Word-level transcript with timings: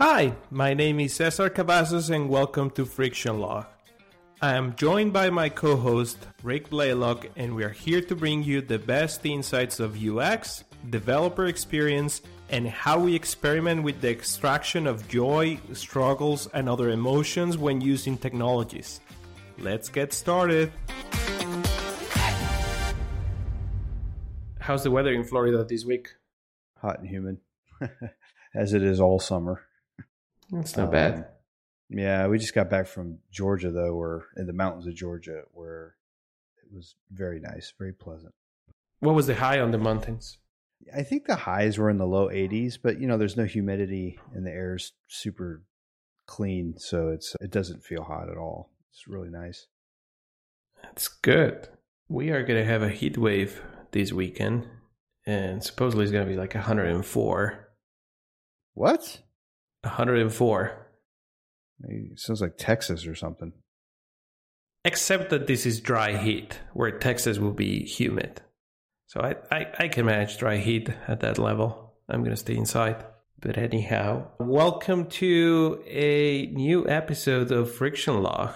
Hi, 0.00 0.32
my 0.52 0.74
name 0.74 1.00
is 1.00 1.14
Cesar 1.14 1.50
Cavazos 1.50 2.14
and 2.14 2.28
welcome 2.28 2.70
to 2.70 2.84
Friction 2.84 3.40
Log. 3.40 3.66
I 4.40 4.54
am 4.54 4.76
joined 4.76 5.12
by 5.12 5.28
my 5.28 5.48
co 5.48 5.74
host, 5.74 6.18
Rick 6.44 6.70
Blaylock, 6.70 7.26
and 7.34 7.56
we 7.56 7.64
are 7.64 7.70
here 7.70 8.00
to 8.02 8.14
bring 8.14 8.44
you 8.44 8.60
the 8.60 8.78
best 8.78 9.26
insights 9.26 9.80
of 9.80 10.00
UX, 10.00 10.62
developer 10.88 11.46
experience, 11.46 12.22
and 12.48 12.68
how 12.68 13.00
we 13.00 13.12
experiment 13.12 13.82
with 13.82 14.00
the 14.00 14.08
extraction 14.08 14.86
of 14.86 15.08
joy, 15.08 15.58
struggles, 15.72 16.46
and 16.54 16.68
other 16.68 16.90
emotions 16.90 17.58
when 17.58 17.80
using 17.80 18.16
technologies. 18.16 19.00
Let's 19.58 19.88
get 19.88 20.12
started. 20.12 20.70
How's 24.60 24.84
the 24.84 24.92
weather 24.92 25.12
in 25.12 25.24
Florida 25.24 25.64
this 25.64 25.84
week? 25.84 26.10
Hot 26.76 27.00
and 27.00 27.08
humid, 27.08 27.38
as 28.54 28.74
it 28.74 28.84
is 28.84 29.00
all 29.00 29.18
summer. 29.18 29.64
It's 30.52 30.76
not 30.76 30.86
um, 30.86 30.90
bad. 30.92 31.26
Yeah, 31.90 32.26
we 32.26 32.38
just 32.38 32.54
got 32.54 32.70
back 32.70 32.86
from 32.86 33.18
Georgia 33.30 33.70
though, 33.70 33.94
or 33.94 34.26
in 34.36 34.46
the 34.46 34.52
mountains 34.52 34.86
of 34.86 34.94
Georgia, 34.94 35.42
where 35.52 35.96
it 36.62 36.74
was 36.74 36.96
very 37.10 37.40
nice, 37.40 37.72
very 37.78 37.92
pleasant. 37.92 38.34
What 39.00 39.14
was 39.14 39.26
the 39.26 39.34
high 39.34 39.60
on 39.60 39.70
the 39.70 39.78
mountains? 39.78 40.38
I 40.94 41.02
think 41.02 41.26
the 41.26 41.36
highs 41.36 41.78
were 41.78 41.90
in 41.90 41.98
the 41.98 42.06
low 42.06 42.28
80s, 42.28 42.78
but 42.82 43.00
you 43.00 43.06
know, 43.06 43.18
there's 43.18 43.36
no 43.36 43.44
humidity 43.44 44.18
and 44.34 44.46
the 44.46 44.50
air's 44.50 44.92
super 45.08 45.62
clean, 46.26 46.74
so 46.76 47.08
it's 47.08 47.34
it 47.40 47.50
doesn't 47.50 47.84
feel 47.84 48.02
hot 48.02 48.28
at 48.28 48.36
all. 48.36 48.70
It's 48.92 49.08
really 49.08 49.30
nice. 49.30 49.66
That's 50.82 51.08
good. 51.08 51.68
We 52.08 52.30
are 52.30 52.42
going 52.42 52.60
to 52.60 52.70
have 52.70 52.82
a 52.82 52.90
heat 52.90 53.18
wave 53.18 53.62
this 53.92 54.12
weekend, 54.12 54.66
and 55.26 55.62
supposedly 55.62 56.04
it's 56.04 56.12
going 56.12 56.26
to 56.26 56.32
be 56.32 56.38
like 56.38 56.54
104. 56.54 57.68
What? 58.74 59.20
104. 59.82 60.86
It 61.84 62.18
sounds 62.18 62.40
like 62.40 62.56
Texas 62.58 63.06
or 63.06 63.14
something. 63.14 63.52
Except 64.84 65.30
that 65.30 65.46
this 65.46 65.66
is 65.66 65.80
dry 65.80 66.16
heat, 66.16 66.58
where 66.72 66.98
Texas 66.98 67.38
will 67.38 67.52
be 67.52 67.84
humid. 67.84 68.40
So 69.06 69.20
I, 69.20 69.36
I, 69.54 69.66
I 69.78 69.88
can 69.88 70.06
manage 70.06 70.38
dry 70.38 70.56
heat 70.56 70.88
at 71.06 71.20
that 71.20 71.38
level. 71.38 71.94
I'm 72.08 72.20
going 72.20 72.34
to 72.34 72.36
stay 72.36 72.56
inside. 72.56 73.04
But 73.40 73.56
anyhow, 73.56 74.28
welcome 74.40 75.06
to 75.06 75.82
a 75.86 76.46
new 76.46 76.88
episode 76.88 77.52
of 77.52 77.72
Friction 77.72 78.22
Log. 78.22 78.54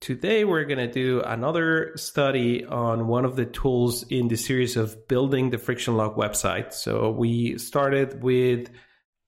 Today 0.00 0.44
we're 0.44 0.64
going 0.64 0.78
to 0.78 0.90
do 0.90 1.20
another 1.20 1.92
study 1.96 2.64
on 2.64 3.06
one 3.06 3.24
of 3.24 3.36
the 3.36 3.44
tools 3.44 4.02
in 4.08 4.28
the 4.28 4.36
series 4.36 4.76
of 4.76 5.06
building 5.06 5.50
the 5.50 5.58
Friction 5.58 5.96
Log 5.96 6.16
website. 6.16 6.72
So 6.72 7.10
we 7.10 7.58
started 7.58 8.22
with 8.22 8.70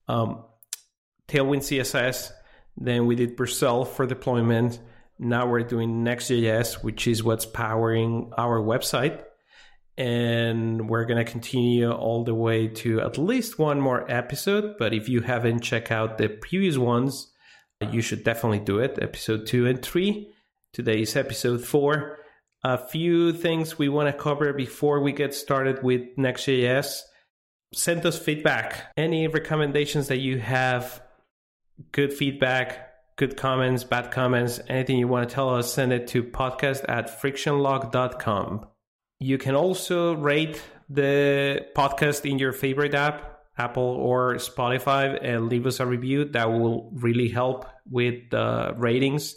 um, 0.07 0.43
Tailwind 1.27 1.61
CSS 1.61 2.31
then 2.77 3.05
we 3.05 3.15
did 3.15 3.37
Vercel 3.37 3.87
for 3.87 4.05
deployment. 4.05 4.79
Now 5.19 5.47
we're 5.47 5.63
doing 5.63 6.03
Next.js, 6.03 6.83
which 6.83 7.07
is 7.07 7.23
what's 7.23 7.45
powering 7.45 8.31
our 8.37 8.59
website. 8.59 9.23
And 9.95 10.89
we're 10.89 11.05
going 11.05 11.23
to 11.23 11.31
continue 11.31 11.91
all 11.91 12.23
the 12.23 12.33
way 12.33 12.67
to 12.67 12.99
at 13.01 13.19
least 13.19 13.59
one 13.59 13.79
more 13.79 14.09
episode. 14.11 14.75
But 14.79 14.93
if 14.93 15.07
you 15.07 15.21
haven't 15.21 15.61
checked 15.61 15.91
out 15.91 16.17
the 16.17 16.29
previous 16.29 16.77
ones, 16.77 17.31
you 17.91 18.01
should 18.01 18.23
definitely 18.23 18.59
do 18.59 18.79
it. 18.79 18.97
Episode 18.99 19.45
two 19.45 19.67
and 19.67 19.81
three. 19.81 20.33
Today 20.73 21.01
is 21.01 21.15
episode 21.15 21.63
four. 21.63 22.17
A 22.63 22.77
few 22.77 23.33
things 23.33 23.77
we 23.77 23.89
want 23.89 24.07
to 24.07 24.19
cover 24.19 24.51
before 24.53 24.99
we 25.01 25.11
get 25.11 25.35
started 25.35 25.83
with 25.83 26.01
Next.js. 26.17 27.01
Send 27.71 28.05
us 28.05 28.17
feedback. 28.17 28.91
Any 28.97 29.27
recommendations 29.27 30.07
that 30.07 30.19
you 30.19 30.39
have 30.39 31.03
good 31.91 32.13
feedback, 32.13 32.93
good 33.15 33.37
comments, 33.37 33.83
bad 33.83 34.11
comments, 34.11 34.59
anything 34.67 34.97
you 34.97 35.07
want 35.07 35.27
to 35.27 35.33
tell 35.33 35.49
us, 35.49 35.73
send 35.73 35.93
it 35.93 36.07
to 36.07 36.23
podcast 36.23 36.85
at 36.87 37.21
frictionlog.com. 37.21 38.67
You 39.19 39.37
can 39.37 39.55
also 39.55 40.13
rate 40.13 40.61
the 40.89 41.65
podcast 41.75 42.29
in 42.29 42.39
your 42.39 42.51
favorite 42.51 42.93
app, 42.93 43.41
Apple 43.57 43.83
or 43.83 44.35
Spotify, 44.35 45.17
and 45.21 45.47
leave 45.47 45.65
us 45.65 45.79
a 45.79 45.85
review. 45.85 46.25
That 46.25 46.51
will 46.51 46.91
really 46.93 47.29
help 47.29 47.65
with 47.89 48.29
the 48.31 48.73
ratings. 48.75 49.35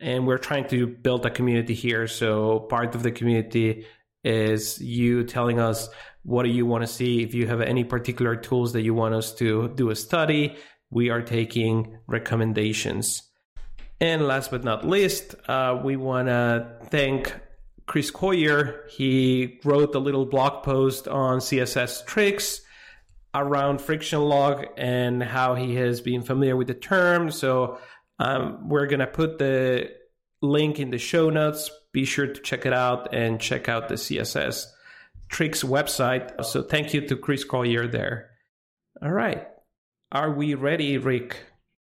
And 0.00 0.26
we're 0.26 0.38
trying 0.38 0.68
to 0.68 0.86
build 0.86 1.24
a 1.24 1.30
community 1.30 1.74
here. 1.74 2.06
So 2.06 2.60
part 2.60 2.94
of 2.94 3.02
the 3.02 3.10
community 3.10 3.86
is 4.22 4.80
you 4.80 5.24
telling 5.24 5.60
us 5.60 5.88
what 6.22 6.44
do 6.44 6.48
you 6.48 6.64
want 6.64 6.82
to 6.82 6.86
see 6.86 7.22
if 7.22 7.34
you 7.34 7.46
have 7.46 7.60
any 7.60 7.84
particular 7.84 8.34
tools 8.36 8.72
that 8.72 8.82
you 8.82 8.94
want 8.94 9.14
us 9.14 9.34
to 9.34 9.68
do 9.68 9.90
a 9.90 9.96
study 9.96 10.56
we 10.94 11.10
are 11.10 11.20
taking 11.20 11.98
recommendations. 12.06 13.22
And 14.00 14.26
last 14.26 14.50
but 14.52 14.64
not 14.64 14.86
least, 14.86 15.34
uh, 15.48 15.80
we 15.82 15.96
want 15.96 16.28
to 16.28 16.78
thank 16.84 17.34
Chris 17.86 18.12
Coyier. 18.12 18.88
He 18.88 19.58
wrote 19.64 19.94
a 19.94 19.98
little 19.98 20.24
blog 20.24 20.62
post 20.62 21.08
on 21.08 21.40
CSS 21.40 22.06
tricks 22.06 22.60
around 23.34 23.80
friction 23.80 24.20
log 24.20 24.66
and 24.76 25.20
how 25.20 25.56
he 25.56 25.74
has 25.74 26.00
been 26.00 26.22
familiar 26.22 26.56
with 26.56 26.68
the 26.68 26.74
term. 26.74 27.30
So 27.32 27.78
um, 28.20 28.68
we're 28.68 28.86
going 28.86 29.00
to 29.00 29.08
put 29.08 29.38
the 29.38 29.90
link 30.42 30.78
in 30.78 30.90
the 30.90 30.98
show 30.98 31.28
notes. 31.28 31.70
Be 31.92 32.04
sure 32.04 32.28
to 32.28 32.40
check 32.40 32.66
it 32.66 32.72
out 32.72 33.12
and 33.12 33.40
check 33.40 33.68
out 33.68 33.88
the 33.88 33.96
CSS 33.96 34.66
tricks 35.28 35.64
website. 35.64 36.44
So 36.44 36.62
thank 36.62 36.94
you 36.94 37.00
to 37.08 37.16
Chris 37.16 37.44
Coyier 37.44 37.90
there. 37.90 38.30
All 39.02 39.10
right. 39.10 39.48
Are 40.14 40.30
we 40.30 40.54
ready, 40.54 40.96
Rick? 40.96 41.38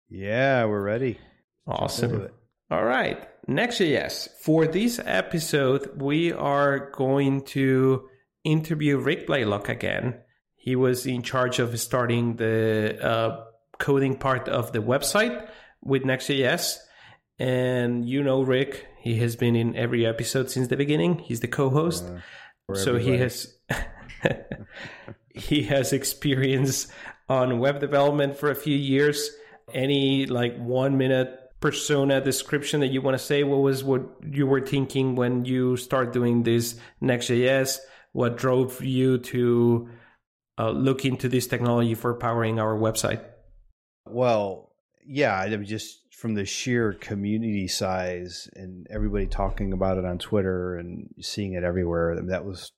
Yeah, 0.09 0.65
we're 0.65 0.81
ready. 0.81 1.19
Awesome. 1.67 2.29
All 2.71 2.83
right. 2.83 3.23
Next.js. 3.47 4.29
For 4.41 4.65
this 4.65 4.99
episode, 5.05 6.01
we 6.01 6.33
are 6.33 6.89
going 6.89 7.43
to 7.53 8.09
interview 8.43 8.97
Rick 8.97 9.27
Blaylock 9.27 9.69
again. 9.69 10.15
He 10.55 10.75
was 10.75 11.05
in 11.05 11.21
charge 11.21 11.59
of 11.59 11.79
starting 11.79 12.37
the 12.37 12.97
uh, 12.99 13.43
coding 13.77 14.17
part 14.17 14.49
of 14.49 14.71
the 14.71 14.79
website 14.79 15.47
with 15.83 16.03
Next.js. 16.03 16.77
And 17.37 18.09
you 18.09 18.23
know 18.23 18.41
Rick, 18.41 18.87
he 19.01 19.17
has 19.17 19.35
been 19.35 19.55
in 19.55 19.75
every 19.75 20.03
episode 20.03 20.49
since 20.49 20.67
the 20.67 20.77
beginning. 20.77 21.19
He's 21.19 21.41
the 21.41 21.47
co-host. 21.47 22.03
Uh, 22.67 22.73
so 22.73 22.95
everybody. 22.95 23.11
he 23.11 23.17
has 23.19 23.55
he 25.35 25.63
has 25.63 25.93
experience 25.93 26.87
on 27.29 27.59
web 27.59 27.79
development 27.79 28.37
for 28.37 28.51
a 28.51 28.55
few 28.55 28.75
years. 28.75 29.29
Any 29.73 30.25
like 30.25 30.57
one 30.57 30.97
minute 30.97 31.39
persona 31.59 32.21
description 32.21 32.81
that 32.81 32.87
you 32.87 33.01
want 33.01 33.17
to 33.17 33.23
say? 33.23 33.43
What 33.43 33.61
was 33.61 33.83
what 33.83 34.01
you 34.29 34.45
were 34.45 34.61
thinking 34.61 35.15
when 35.15 35.45
you 35.45 35.77
start 35.77 36.13
doing 36.13 36.43
this 36.43 36.75
Next.js? 37.01 37.79
What 38.11 38.37
drove 38.37 38.81
you 38.83 39.17
to 39.17 39.89
uh, 40.57 40.69
look 40.69 41.03
into 41.05 41.27
this 41.27 41.47
technology 41.47 41.95
for 41.95 42.13
powering 42.13 42.59
our 42.59 42.77
website? 42.77 43.23
Well, 44.05 44.71
yeah, 45.05 45.37
I 45.37 45.49
mean, 45.49 45.65
just 45.65 46.13
from 46.13 46.35
the 46.35 46.45
sheer 46.45 46.93
community 46.93 47.67
size 47.67 48.47
and 48.55 48.87
everybody 48.89 49.27
talking 49.27 49.73
about 49.73 49.97
it 49.97 50.05
on 50.05 50.17
Twitter 50.17 50.77
and 50.77 51.09
seeing 51.19 51.53
it 51.53 51.63
everywhere, 51.63 52.19
that 52.27 52.45
was 52.45 52.71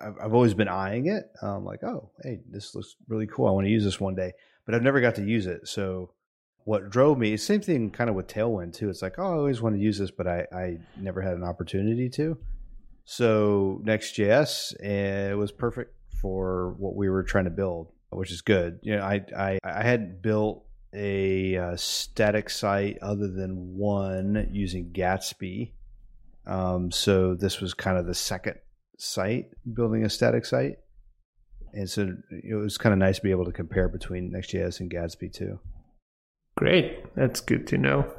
I've, 0.00 0.34
always 0.34 0.54
been 0.54 0.68
eyeing 0.68 1.06
it. 1.06 1.30
I'm 1.42 1.64
like, 1.64 1.82
oh, 1.82 2.10
hey, 2.22 2.40
this 2.50 2.74
looks 2.74 2.96
really 3.08 3.26
cool. 3.26 3.46
I 3.46 3.50
want 3.50 3.66
to 3.66 3.70
use 3.70 3.84
this 3.84 4.00
one 4.00 4.14
day, 4.14 4.32
but 4.66 4.74
I've 4.74 4.82
never 4.82 5.00
got 5.00 5.14
to 5.16 5.24
use 5.24 5.46
it. 5.46 5.68
So 5.68 6.10
what 6.64 6.90
drove 6.90 7.18
me, 7.18 7.36
same 7.36 7.60
thing 7.60 7.90
kind 7.90 8.10
of 8.10 8.16
with 8.16 8.26
Tailwind 8.26 8.74
too. 8.74 8.90
It's 8.90 9.02
like, 9.02 9.18
oh, 9.18 9.22
I 9.22 9.36
always 9.36 9.62
want 9.62 9.74
to 9.76 9.80
use 9.80 9.98
this, 9.98 10.10
but 10.10 10.26
I, 10.26 10.46
I 10.52 10.78
never 10.96 11.22
had 11.22 11.34
an 11.34 11.44
opportunity 11.44 12.08
to. 12.10 12.36
So 13.04 13.80
Next.js, 13.84 14.74
eh, 14.82 15.30
it 15.30 15.36
was 15.36 15.50
perfect 15.50 15.94
for 16.20 16.74
what 16.78 16.94
we 16.94 17.08
were 17.08 17.22
trying 17.22 17.44
to 17.44 17.50
build, 17.50 17.92
which 18.10 18.30
is 18.30 18.42
good. 18.42 18.80
You 18.82 18.96
know, 18.96 19.02
I, 19.02 19.24
I, 19.36 19.58
I 19.64 19.82
had 19.82 20.20
built 20.20 20.66
a 20.92 21.56
uh, 21.56 21.76
static 21.76 22.50
site 22.50 22.98
other 23.00 23.28
than 23.28 23.76
one 23.76 24.48
using 24.52 24.90
Gatsby. 24.90 25.72
Um, 26.46 26.90
so 26.90 27.34
this 27.34 27.60
was 27.60 27.74
kind 27.74 27.98
of 27.98 28.06
the 28.06 28.14
second 28.14 28.56
site, 28.98 29.46
building 29.72 30.04
a 30.04 30.10
static 30.10 30.44
site. 30.44 30.76
And 31.72 31.88
so 31.88 32.12
it 32.30 32.54
was 32.54 32.76
kind 32.78 32.92
of 32.92 32.98
nice 32.98 33.16
to 33.16 33.22
be 33.22 33.30
able 33.30 33.44
to 33.44 33.52
compare 33.52 33.88
between 33.88 34.30
Next.js 34.30 34.80
and 34.80 34.90
Gatsby 34.90 35.32
too. 35.32 35.58
Great. 36.56 37.14
That's 37.14 37.40
good 37.40 37.66
to 37.68 37.78
know. 37.78 38.12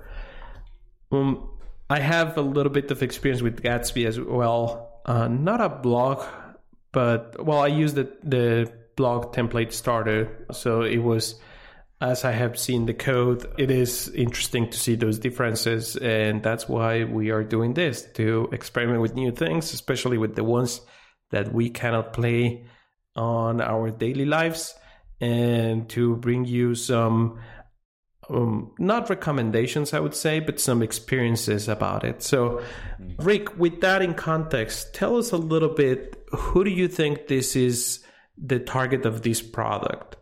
Um, 1.12 1.50
I 1.90 2.00
have 2.00 2.38
a 2.38 2.42
little 2.42 2.72
bit 2.72 2.92
of 2.92 3.04
experience 3.04 3.42
with 3.42 3.62
Gatsby 3.62 4.06
as 4.06 4.20
well. 4.20 5.02
Uh, 5.06 5.28
not 5.28 5.60
a 5.60 5.70
blog, 5.70 6.24
but 6.92 7.44
well, 7.44 7.60
I 7.60 7.68
used 7.68 7.96
the, 7.96 8.12
the 8.24 8.72
blog 8.96 9.34
template 9.34 9.74
starter. 9.74 10.46
So 10.52 10.84
it 10.84 11.00
was 11.00 11.36
as 12.01 12.24
I 12.24 12.31
have 12.31 12.57
seen 12.57 12.86
the 12.86 12.94
code, 12.94 13.46
it 13.57 13.69
is 13.69 14.07
interesting 14.10 14.69
to 14.69 14.78
see 14.78 14.96
those 14.96 15.19
differences. 15.19 15.98
And 15.98 16.42
that's 16.42 16.69
why 16.69 17.04
we 17.04 17.30
are 17.30 17.44
doing 17.44 17.74
this 17.74 18.04
to 18.13 18.48
experiment 18.54 19.01
with 19.01 19.16
new 19.16 19.31
things, 19.31 19.74
especially 19.74 20.18
with 20.18 20.36
the 20.36 20.44
ones 20.44 20.81
that 21.31 21.54
we 21.54 21.69
cannot 21.69 22.13
play 22.13 22.66
on 23.16 23.60
our 23.60 23.92
daily 23.92 24.25
lives, 24.25 24.75
and 25.19 25.90
to 25.90 26.16
bring 26.16 26.46
you 26.46 26.74
some 26.74 27.40
um, 28.30 28.72
not 28.80 29.10
recommendations, 29.10 29.94
I 29.94 30.00
would 30.00 30.16
say, 30.16 30.40
but 30.40 30.60
some 30.60 30.81
experiences 30.81 31.68
about 31.68 32.06
it. 32.06 32.24
So, 32.24 32.62
Rick, 33.18 33.57
with 33.57 33.81
that 33.81 34.02
in 34.02 34.13
context, 34.13 34.94
tell 34.94 35.18
us 35.18 35.31
a 35.31 35.38
little 35.38 35.74
bit 35.74 36.16
who 36.31 36.63
do 36.63 36.69
you 36.69 36.88
think 36.88 37.28
this 37.28 37.56
is 37.56 38.00
the 38.38 38.60
target 38.60 39.06
of 39.06 39.24
this 39.24 39.42
product? 39.42 40.16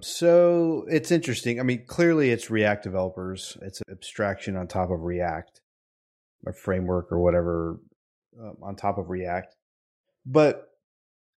So 0.00 0.84
it's 0.88 1.10
interesting. 1.10 1.60
I 1.60 1.62
mean, 1.62 1.84
clearly 1.86 2.30
it's 2.30 2.50
React 2.50 2.82
developers. 2.82 3.56
It's 3.62 3.80
an 3.80 3.92
abstraction 3.92 4.56
on 4.56 4.66
top 4.66 4.90
of 4.90 5.00
React, 5.00 5.60
a 6.46 6.52
framework 6.52 7.12
or 7.12 7.20
whatever 7.20 7.80
um, 8.40 8.56
on 8.62 8.76
top 8.76 8.98
of 8.98 9.08
React. 9.08 9.54
But 10.26 10.68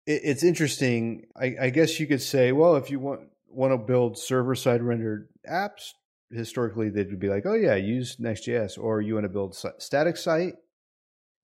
it, 0.07 0.21
it's 0.25 0.45
interesting. 0.45 1.27
I, 1.37 1.55
I 1.63 1.71
guess 1.71 1.99
you 1.99 2.07
could 2.07 2.23
say, 2.23 2.53
well, 2.53 2.77
if 2.77 2.91
you 2.91 3.01
want 3.01 3.23
want 3.49 3.73
to 3.73 3.79
build 3.79 4.19
server 4.19 4.55
side 4.55 4.83
rendered 4.83 5.29
apps, 5.49 5.91
historically 6.31 6.91
they 6.91 7.05
would 7.05 7.21
be 7.21 7.29
like, 7.29 7.47
oh 7.47 7.55
yeah, 7.55 7.75
use 7.75 8.17
Next.js, 8.19 8.79
or 8.79 9.01
you 9.01 9.15
want 9.15 9.25
to 9.25 9.29
build 9.29 9.57
static 9.79 10.17
site, 10.17 10.55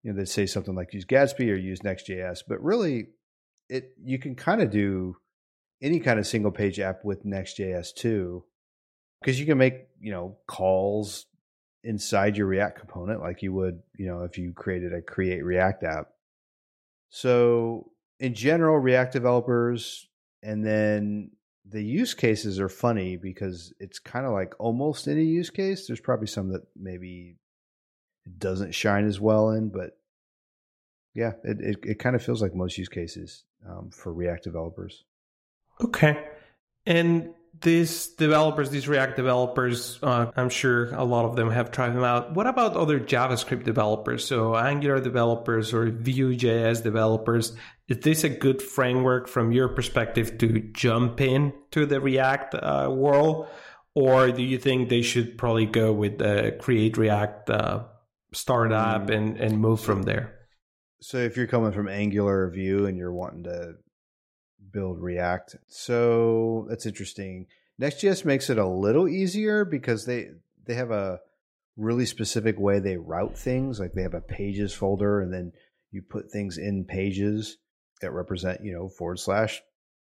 you 0.04 0.12
know, 0.12 0.18
they'd 0.18 0.30
say 0.30 0.46
something 0.46 0.76
like 0.76 0.94
use 0.94 1.06
Gatsby 1.06 1.52
or 1.52 1.56
use 1.56 1.84
Next.js. 1.84 2.44
But 2.48 2.62
really, 2.62 3.08
it 3.70 3.92
you 4.04 4.20
can 4.20 4.36
kind 4.36 4.62
of 4.62 4.72
do 4.72 5.18
any 5.82 6.00
kind 6.00 6.20
of 6.20 6.28
single 6.28 6.52
page 6.52 6.80
app 6.80 7.04
with 7.04 7.26
Next.js 7.26 7.94
too, 7.94 8.44
because 9.22 9.40
you 9.40 9.46
can 9.46 9.58
make 9.58 9.88
you 10.00 10.12
know 10.12 10.38
calls 10.48 11.26
inside 11.84 12.38
your 12.38 12.48
React 12.48 12.80
component 12.80 13.22
like 13.22 13.42
you 13.42 13.54
would 13.54 13.82
you 13.96 14.08
know 14.08 14.24
if 14.24 14.38
you 14.38 14.54
created 14.54 14.94
a 14.94 15.02
Create 15.02 15.44
React 15.44 15.84
app. 15.84 16.08
So 17.10 17.92
in 18.20 18.34
general, 18.34 18.78
React 18.78 19.14
developers, 19.14 20.08
and 20.44 20.66
then 20.66 21.32
the 21.70 21.84
use 21.84 22.14
cases 22.14 22.60
are 22.60 22.70
funny 22.70 23.18
because 23.18 23.74
it's 23.80 24.00
kind 24.00 24.26
of 24.26 24.34
like 24.34 24.54
almost 24.60 25.08
any 25.08 25.26
use 25.26 25.50
case. 25.50 25.88
There's 25.88 26.00
probably 26.00 26.28
some 26.28 26.50
that 26.54 26.64
maybe 26.76 27.38
it 28.26 28.40
doesn't 28.40 28.74
shine 28.74 29.06
as 29.06 29.20
well 29.20 29.52
in, 29.52 29.70
but 29.70 29.98
yeah, 31.14 31.34
it 31.44 31.60
it, 31.60 31.78
it 31.84 32.00
kind 32.00 32.16
of 32.16 32.24
feels 32.24 32.42
like 32.42 32.56
most 32.56 32.78
use 32.78 32.90
cases 32.90 33.44
um, 33.68 33.90
for 33.92 34.14
React 34.14 34.44
developers. 34.44 35.04
Okay, 35.84 36.26
and 36.86 37.34
these 37.62 38.08
developers, 38.08 38.70
these 38.70 38.88
React 38.88 39.16
developers, 39.16 40.00
uh, 40.04 40.32
I'm 40.36 40.50
sure 40.50 40.94
a 40.94 41.04
lot 41.04 41.26
of 41.26 41.36
them 41.36 41.50
have 41.50 41.72
tried 41.72 41.90
them 41.90 42.04
out. 42.04 42.34
What 42.34 42.48
about 42.48 42.76
other 42.76 43.00
JavaScript 43.00 43.64
developers? 43.64 44.26
So 44.26 44.56
Angular 44.56 45.00
developers 45.00 45.74
or 45.74 45.90
Vue.js 45.90 46.84
developers? 46.84 47.56
Is 47.88 48.00
this 48.00 48.24
a 48.24 48.30
good 48.30 48.62
framework 48.62 49.28
from 49.28 49.52
your 49.52 49.70
perspective 49.70 50.38
to 50.40 50.60
jump 50.74 51.22
in 51.22 51.54
to 51.72 51.86
the 51.86 52.00
React 52.00 52.56
uh, 52.56 52.90
world? 52.92 53.48
Or 53.96 54.32
do 54.32 54.44
you 54.44 54.60
think 54.60 54.90
they 54.90 55.02
should 55.02 55.38
probably 55.38 55.66
go 55.66 55.92
with 55.92 56.20
the 56.20 56.56
Create 56.60 56.98
React 56.98 57.50
uh, 57.50 57.84
startup 58.34 59.08
mm. 59.08 59.16
and, 59.16 59.38
and 59.38 59.60
move 59.60 59.82
from 59.82 60.04
there? 60.04 60.36
So 61.02 61.18
if 61.18 61.38
you're 61.38 61.48
coming 61.48 61.72
from 61.72 61.88
Angular 61.88 62.44
or 62.44 62.50
Vue 62.50 62.86
and 62.86 62.98
you're 62.98 63.14
wanting 63.14 63.44
to 63.46 63.76
build 64.72 65.02
React. 65.02 65.58
So 65.68 66.66
that's 66.70 66.86
interesting. 66.86 67.48
Next.js 67.78 68.26
makes 68.26 68.50
it 68.50 68.58
a 68.58 68.68
little 68.68 69.08
easier 69.08 69.66
because 69.66 70.06
they 70.06 70.30
they 70.66 70.74
have 70.74 70.92
a 70.92 71.20
really 71.78 72.06
specific 72.06 72.60
way 72.60 72.80
they 72.80 72.98
route 72.98 73.38
things. 73.38 73.80
Like 73.80 73.94
they 73.94 74.02
have 74.02 74.14
a 74.14 74.22
pages 74.22 74.74
folder, 74.74 75.22
and 75.22 75.32
then 75.34 75.54
you 75.92 76.02
put 76.02 76.32
things 76.32 76.58
in 76.58 76.86
pages 76.86 77.58
that 78.02 78.12
represent, 78.12 78.64
you 78.64 78.74
know, 78.74 78.90
forward 78.90 79.20
slash 79.20 79.62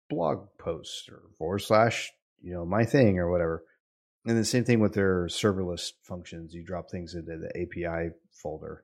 blog 0.10 0.48
post 0.60 1.10
or 1.10 1.22
forward 1.38 1.60
slash, 1.60 2.12
you 2.42 2.54
know, 2.54 2.66
my 2.66 2.84
thing 2.84 3.20
or 3.20 3.32
whatever. 3.32 3.64
And 4.26 4.38
the 4.38 4.46
same 4.46 4.66
thing 4.66 4.80
with 4.80 4.94
their 4.94 5.26
serverless 5.26 5.92
functions. 6.04 6.54
You 6.54 6.64
drop 6.64 6.92
things 6.92 7.16
into 7.16 7.38
the 7.38 7.50
API 7.60 8.12
folder. 8.32 8.84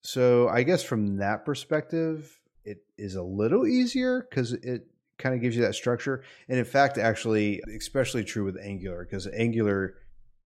So 0.00 0.48
I 0.48 0.62
guess 0.62 0.82
from 0.82 1.18
that 1.18 1.44
perspective, 1.44 2.40
it 2.64 2.78
is 2.96 3.14
a 3.14 3.22
little 3.22 3.66
easier 3.66 4.26
because 4.28 4.52
it 4.52 4.86
kind 5.18 5.34
of 5.34 5.40
gives 5.40 5.56
you 5.56 5.62
that 5.62 5.74
structure. 5.74 6.22
And 6.48 6.58
in 6.58 6.64
fact, 6.64 6.98
actually, 6.98 7.60
especially 7.76 8.24
true 8.24 8.44
with 8.44 8.56
Angular 8.56 9.04
because 9.04 9.26
Angular 9.26 9.94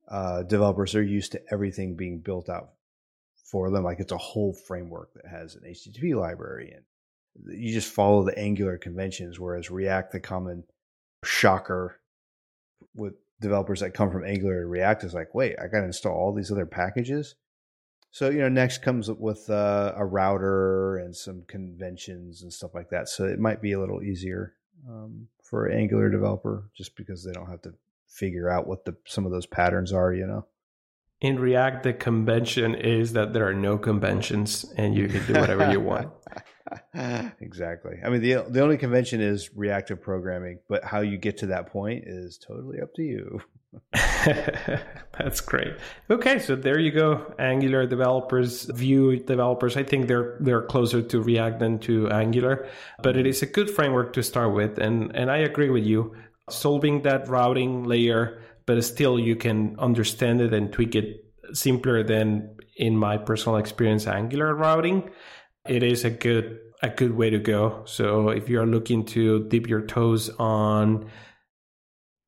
uh, 0.08 0.42
developers 0.44 0.94
are 0.94 1.02
used 1.02 1.32
to 1.32 1.42
everything 1.50 1.96
being 1.96 2.20
built 2.20 2.48
out 2.48 2.70
for 3.50 3.70
them. 3.70 3.84
Like 3.84 4.00
it's 4.00 4.12
a 4.12 4.18
whole 4.18 4.52
framework 4.52 5.12
that 5.14 5.26
has 5.26 5.56
an 5.56 5.62
HTTP 5.68 6.14
library 6.14 6.72
and 6.74 6.84
you 7.58 7.72
just 7.72 7.92
follow 7.92 8.24
the 8.24 8.38
Angular 8.38 8.78
conventions. 8.78 9.38
Whereas 9.38 9.70
React, 9.70 10.12
the 10.12 10.20
common 10.20 10.64
shocker 11.24 12.00
with 12.94 13.14
developers 13.40 13.80
that 13.80 13.94
come 13.94 14.10
from 14.10 14.24
Angular 14.24 14.60
and 14.60 14.70
React 14.70 15.04
is 15.04 15.14
like, 15.14 15.34
wait, 15.34 15.56
I 15.58 15.66
got 15.66 15.80
to 15.80 15.86
install 15.86 16.14
all 16.14 16.34
these 16.34 16.50
other 16.50 16.66
packages. 16.66 17.34
So 18.10 18.28
you 18.28 18.40
know, 18.40 18.48
Next 18.48 18.82
comes 18.82 19.10
with 19.10 19.48
uh, 19.48 19.94
a 19.96 20.04
router 20.04 20.96
and 20.96 21.14
some 21.14 21.44
conventions 21.46 22.42
and 22.42 22.52
stuff 22.52 22.74
like 22.74 22.90
that. 22.90 23.08
So 23.08 23.24
it 23.24 23.38
might 23.38 23.62
be 23.62 23.72
a 23.72 23.80
little 23.80 24.02
easier 24.02 24.54
um, 24.88 25.28
for 25.42 25.66
an 25.66 25.78
Angular 25.78 26.10
developer 26.10 26.70
just 26.76 26.96
because 26.96 27.24
they 27.24 27.32
don't 27.32 27.50
have 27.50 27.62
to 27.62 27.74
figure 28.08 28.50
out 28.50 28.66
what 28.66 28.84
the 28.84 28.96
some 29.06 29.26
of 29.26 29.32
those 29.32 29.46
patterns 29.46 29.92
are. 29.92 30.12
You 30.12 30.26
know. 30.26 30.46
In 31.20 31.38
React, 31.38 31.82
the 31.82 31.92
convention 31.92 32.74
is 32.74 33.12
that 33.12 33.34
there 33.34 33.46
are 33.46 33.54
no 33.54 33.76
conventions 33.76 34.64
and 34.78 34.96
you 34.96 35.06
can 35.06 35.26
do 35.26 35.34
whatever 35.34 35.70
you 35.70 35.78
want. 35.78 36.08
exactly. 37.40 37.96
I 38.04 38.08
mean, 38.08 38.22
the 38.22 38.44
the 38.48 38.62
only 38.62 38.78
convention 38.78 39.20
is 39.20 39.54
reactive 39.54 40.00
programming, 40.00 40.60
but 40.68 40.82
how 40.82 41.00
you 41.00 41.18
get 41.18 41.38
to 41.38 41.46
that 41.46 41.66
point 41.66 42.04
is 42.06 42.38
totally 42.38 42.80
up 42.80 42.94
to 42.94 43.02
you. 43.02 43.42
That's 43.92 45.40
great. 45.40 45.74
Okay, 46.10 46.38
so 46.38 46.56
there 46.56 46.78
you 46.78 46.90
go. 46.90 47.34
Angular 47.38 47.86
developers, 47.86 48.64
Vue 48.64 49.18
developers. 49.18 49.76
I 49.76 49.82
think 49.82 50.08
they're 50.08 50.36
they're 50.40 50.62
closer 50.62 51.02
to 51.02 51.22
React 51.22 51.60
than 51.60 51.78
to 51.80 52.10
Angular, 52.10 52.68
but 53.02 53.16
it 53.16 53.26
is 53.26 53.42
a 53.42 53.46
good 53.46 53.70
framework 53.70 54.12
to 54.14 54.22
start 54.22 54.54
with. 54.54 54.78
And 54.78 55.14
and 55.14 55.30
I 55.30 55.38
agree 55.38 55.70
with 55.70 55.84
you. 55.84 56.14
Solving 56.48 57.02
that 57.02 57.28
routing 57.28 57.84
layer, 57.84 58.40
but 58.66 58.82
still 58.84 59.18
you 59.18 59.36
can 59.36 59.76
understand 59.78 60.40
it 60.40 60.52
and 60.52 60.72
tweak 60.72 60.96
it 60.96 61.24
simpler 61.52 62.02
than 62.02 62.56
in 62.76 62.96
my 62.96 63.18
personal 63.18 63.58
experience 63.58 64.06
Angular 64.06 64.54
routing. 64.54 65.10
It 65.68 65.82
is 65.82 66.04
a 66.04 66.10
good 66.10 66.58
a 66.82 66.88
good 66.88 67.14
way 67.14 67.30
to 67.30 67.38
go. 67.38 67.82
So 67.84 68.30
if 68.30 68.48
you're 68.48 68.66
looking 68.66 69.04
to 69.06 69.44
dip 69.48 69.68
your 69.68 69.82
toes 69.82 70.30
on 70.38 71.10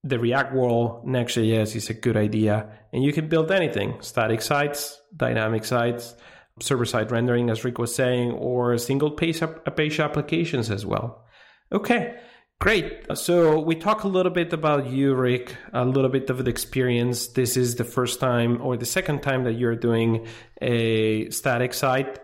the 0.04 0.18
React 0.18 0.54
world, 0.54 1.06
Next.js 1.06 1.76
is 1.76 1.90
a 1.90 1.94
good 1.94 2.16
idea. 2.16 2.68
And 2.92 3.04
you 3.04 3.12
can 3.12 3.28
build 3.28 3.50
anything 3.52 4.00
static 4.00 4.42
sites, 4.42 5.00
dynamic 5.16 5.64
sites, 5.64 6.14
server 6.61 6.85
side 6.85 7.11
rendering, 7.11 7.50
as 7.50 7.64
Rick 7.64 7.78
was 7.78 7.94
saying, 7.94 8.32
or 8.32 8.76
single 8.78 9.12
page, 9.12 9.42
uh, 9.42 9.47
page 9.47 10.00
applications 10.00 10.71
as 10.71 10.85
well. 10.85 11.25
Okay, 11.71 12.18
great. 12.61 13.06
So 13.14 13.61
we 13.61 13.76
talk 13.76 14.02
a 14.02 14.09
little 14.09 14.32
bit 14.32 14.52
about 14.52 14.90
you, 14.90 15.14
Rick, 15.14 15.56
a 15.73 15.85
little 15.85 16.11
bit 16.11 16.30
of 16.30 16.44
the 16.44 16.50
experience. 16.50 17.28
This 17.28 17.56
is 17.56 17.76
the 17.76 17.85
first 17.85 18.21
time 18.21 18.61
or 18.61 18.76
the 18.76 18.87
second 18.87 19.23
time 19.23 19.44
that 19.44 19.54
you're 19.54 19.76
doing 19.76 20.26
a 20.61 21.30
static 21.30 21.75
site 21.75 22.18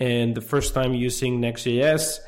and 0.00 0.34
the 0.34 0.40
first 0.40 0.74
time 0.74 0.94
using 0.94 1.40
Next.js 1.40 2.20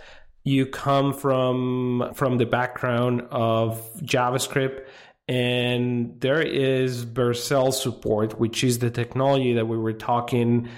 you 0.45 0.67
come 0.67 1.13
from 1.13 2.13
from 2.15 2.39
the 2.39 2.47
background 2.47 3.23
of 3.31 3.81
JavaScript 4.03 4.85
and 5.31 6.21
there 6.21 6.43
is 6.43 7.07
Vercel 7.07 7.73
support, 7.73 8.41
which 8.41 8.65
is 8.65 8.81
the 8.81 8.91
technology 8.91 9.55
that 9.55 9.67
we 9.67 9.79
were 9.79 9.93
talking 9.93 10.69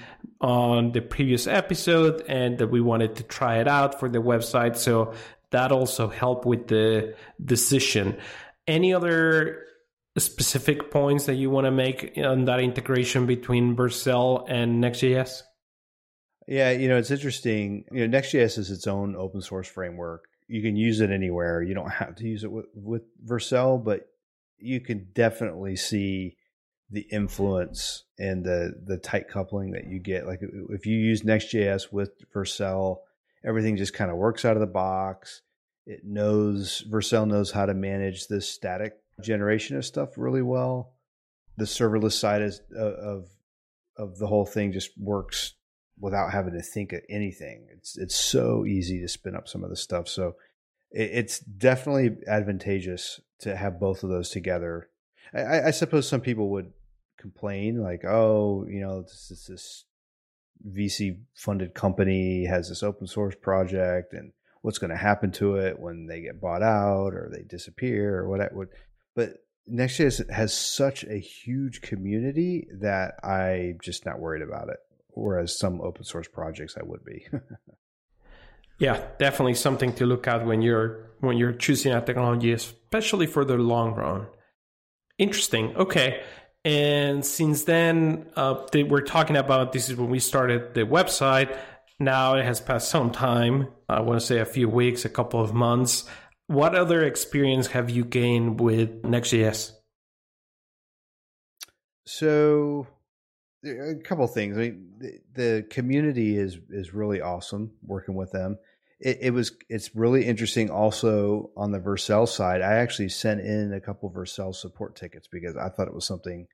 on 0.41 0.91
the 0.91 1.01
previous 1.01 1.47
episode 1.47 2.23
and 2.27 2.59
that 2.59 2.67
we 2.67 2.79
wanted 2.79 3.15
to 3.15 3.23
try 3.23 3.57
it 3.57 3.67
out 3.67 3.99
for 3.99 4.09
the 4.09 4.19
website. 4.19 4.75
So 4.75 5.13
that 5.49 5.71
also 5.71 6.07
helped 6.07 6.45
with 6.45 6.67
the 6.67 7.15
decision. 7.43 8.17
Any 8.67 8.93
other 8.93 9.65
specific 10.19 10.91
points 10.91 11.25
that 11.25 11.35
you 11.35 11.49
want 11.49 11.65
to 11.65 11.71
make 11.71 12.15
on 12.17 12.45
that 12.45 12.59
integration 12.59 13.25
between 13.25 13.75
Vercel 13.75 14.45
and 14.47 14.79
Next.js? 14.79 15.41
Yeah, 16.47 16.71
you 16.71 16.89
know, 16.89 16.97
it's 16.97 17.11
interesting. 17.11 17.85
You 17.91 18.01
know, 18.01 18.07
Next.js 18.07 18.57
is 18.57 18.71
its 18.71 18.87
own 18.87 19.15
open 19.15 19.41
source 19.41 19.67
framework. 19.67 20.25
You 20.47 20.61
can 20.61 20.75
use 20.75 20.99
it 20.99 21.09
anywhere. 21.09 21.61
You 21.61 21.73
don't 21.73 21.89
have 21.89 22.15
to 22.15 22.27
use 22.27 22.43
it 22.43 22.51
with, 22.51 22.65
with 22.75 23.03
Vercel, 23.25 23.83
but 23.83 24.07
you 24.57 24.81
can 24.81 25.07
definitely 25.13 25.75
see 25.75 26.37
the 26.89 27.07
influence 27.11 28.03
and 28.19 28.43
the 28.43 28.73
the 28.85 28.97
tight 28.97 29.27
coupling 29.27 29.71
that 29.71 29.87
you 29.87 29.99
get. 29.99 30.27
Like 30.27 30.41
if 30.69 30.85
you 30.85 30.97
use 30.97 31.23
Next.js 31.23 31.91
with 31.91 32.11
Vercel, 32.33 32.97
everything 33.45 33.77
just 33.77 33.93
kind 33.93 34.11
of 34.11 34.17
works 34.17 34.45
out 34.45 34.55
of 34.55 34.61
the 34.61 34.67
box. 34.67 35.41
It 35.85 36.01
knows 36.03 36.83
Vercel 36.89 37.27
knows 37.27 37.51
how 37.51 37.65
to 37.65 37.73
manage 37.73 38.27
this 38.27 38.47
static 38.47 38.93
generation 39.21 39.77
of 39.77 39.85
stuff 39.85 40.17
really 40.17 40.41
well. 40.41 40.93
The 41.57 41.65
serverless 41.65 42.13
side 42.13 42.41
is, 42.41 42.61
of 42.77 43.27
of 43.97 44.17
the 44.17 44.27
whole 44.27 44.45
thing 44.45 44.71
just 44.71 44.91
works 44.99 45.53
without 45.99 46.31
having 46.31 46.53
to 46.53 46.61
think 46.61 46.93
of 46.93 47.01
anything. 47.09 47.67
It's 47.71 47.97
it's 47.97 48.15
so 48.15 48.65
easy 48.65 48.99
to 49.01 49.07
spin 49.07 49.35
up 49.35 49.47
some 49.47 49.63
of 49.63 49.69
the 49.69 49.75
stuff. 49.75 50.07
So 50.07 50.35
it, 50.91 51.11
it's 51.13 51.39
definitely 51.39 52.17
advantageous 52.27 53.19
to 53.39 53.55
have 53.55 53.79
both 53.79 54.03
of 54.03 54.09
those 54.09 54.29
together. 54.29 54.89
I, 55.33 55.63
I 55.63 55.71
suppose 55.71 56.07
some 56.07 56.21
people 56.21 56.49
would 56.51 56.71
complain 57.17 57.81
like, 57.81 58.03
oh, 58.05 58.65
you 58.67 58.81
know, 58.81 59.01
this 59.01 59.31
is 59.31 59.45
this 59.47 59.85
VC 60.69 61.19
funded 61.35 61.73
company 61.73 62.45
has 62.45 62.69
this 62.69 62.83
open 62.83 63.07
source 63.07 63.35
project 63.35 64.13
and 64.13 64.31
what's 64.61 64.77
going 64.77 64.91
to 64.91 64.97
happen 64.97 65.31
to 65.31 65.55
it 65.55 65.77
when 65.77 66.05
they 66.07 66.21
get 66.21 66.39
bought 66.39 66.63
out 66.63 67.13
or 67.13 67.29
they 67.31 67.41
disappear 67.41 68.17
or 68.17 68.29
whatever. 68.29 68.69
But 69.15 69.43
Next.js 69.65 70.29
has 70.29 70.53
such 70.53 71.05
a 71.05 71.17
huge 71.17 71.81
community 71.81 72.67
that 72.81 73.15
I'm 73.23 73.77
just 73.81 74.05
not 74.05 74.19
worried 74.19 74.41
about 74.41 74.69
it. 74.69 74.79
Whereas 75.15 75.57
some 75.57 75.81
open 75.81 76.03
source 76.03 76.27
projects 76.27 76.75
I 76.77 76.83
would 76.83 77.03
be. 77.05 77.25
yeah, 78.79 79.05
definitely 79.19 79.55
something 79.55 79.93
to 79.93 80.05
look 80.05 80.27
at 80.27 80.45
when 80.45 80.61
you're 80.61 81.11
when 81.19 81.37
you're 81.37 81.53
choosing 81.53 81.93
a 81.93 82.01
technology, 82.01 82.51
especially 82.51 83.27
for 83.27 83.45
the 83.45 83.57
long 83.57 83.95
run. 83.95 84.27
Interesting. 85.17 85.75
Okay. 85.75 86.21
And 86.65 87.25
since 87.25 87.65
then, 87.65 88.27
uh, 88.35 88.65
they, 88.71 88.83
we're 88.83 89.01
talking 89.01 89.35
about 89.35 89.73
this 89.73 89.89
is 89.89 89.97
when 89.97 90.09
we 90.09 90.19
started 90.19 90.73
the 90.73 90.81
website. 90.81 91.57
Now 91.99 92.35
it 92.35 92.45
has 92.45 92.61
passed 92.61 92.89
some 92.89 93.11
time. 93.11 93.67
I 93.89 94.01
want 94.01 94.19
to 94.19 94.25
say 94.25 94.39
a 94.39 94.45
few 94.45 94.69
weeks, 94.69 95.05
a 95.05 95.09
couple 95.09 95.41
of 95.41 95.53
months. 95.53 96.05
What 96.47 96.75
other 96.75 97.03
experience 97.03 97.67
have 97.67 97.89
you 97.89 98.03
gained 98.03 98.59
with 98.59 99.03
Next.js? 99.05 99.71
So, 102.05 102.87
a 103.63 103.95
couple 104.03 104.25
things. 104.27 104.57
I 104.57 104.61
mean, 104.61 104.93
the, 104.97 105.19
the, 105.33 105.65
community 105.69 106.37
is 106.37 106.57
is 106.69 106.93
really 106.93 107.21
awesome 107.21 107.71
working 107.81 108.15
with 108.15 108.31
them. 108.31 108.57
It, 108.99 109.19
it, 109.21 109.31
was 109.31 109.55
it's 109.69 109.95
really 109.95 110.25
interesting. 110.25 110.69
Also 110.69 111.51
on 111.55 111.71
the 111.71 111.79
Vercel 111.79 112.27
side, 112.27 112.61
I 112.61 112.75
actually 112.75 113.09
sent 113.09 113.41
in 113.41 113.73
a 113.73 113.81
couple 113.81 114.11
Vercel 114.11 114.53
support 114.55 114.95
tickets 114.95 115.27
because 115.31 115.55
I 115.57 115.69
thought 115.69 115.87
it 115.87 115.93
was 115.93 116.05
something 116.05 116.47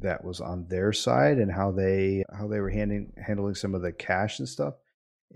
that 0.00 0.24
was 0.24 0.40
on 0.40 0.66
their 0.68 0.92
side 0.92 1.38
and 1.38 1.50
how 1.50 1.72
they 1.72 2.24
how 2.36 2.48
they 2.48 2.60
were 2.60 2.70
handling 2.70 3.12
handling 3.16 3.54
some 3.54 3.74
of 3.74 3.82
the 3.82 3.92
cache 3.92 4.38
and 4.38 4.48
stuff. 4.48 4.74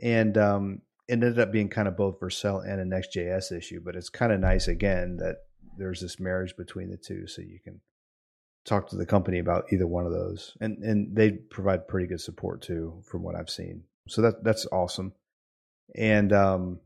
And 0.03 0.37
um, 0.39 0.83
it 1.09 1.15
ended 1.15 1.39
up 1.39 1.53
being 1.53 1.69
kind 1.69 1.89
of 1.89 1.97
both 1.97 2.21
Vercel 2.21 2.67
and 2.67 2.81
a 2.81 2.85
Next.js 2.85 3.57
issue, 3.57 3.81
but 3.85 3.97
it's 3.97 4.09
kind 4.09 4.33
of 4.33 4.41
nice 4.41 4.69
again 4.69 5.17
that 5.17 5.39
there's 5.77 6.01
this 6.01 6.21
marriage 6.21 6.57
between 6.57 6.91
the 6.91 6.97
two, 6.97 7.27
so 7.27 7.43
you 7.43 7.59
can 7.63 7.81
talk 8.65 8.89
to 8.91 8.97
the 8.97 9.07
company 9.07 9.39
about 9.39 9.73
either 9.73 9.87
one 9.87 10.07
of 10.07 10.13
those, 10.13 10.57
and 10.61 10.79
and 10.85 11.17
they 11.17 11.31
provide 11.31 11.89
pretty 11.89 12.07
good 12.07 12.21
support 12.21 12.63
too, 12.63 13.03
from 13.05 13.23
what 13.23 13.35
I've 13.35 13.51
seen. 13.51 13.85
So 14.09 14.23
that 14.23 14.45
that's 14.45 14.67
awesome. 14.71 15.13
And 15.97 16.33
um, 16.33 16.81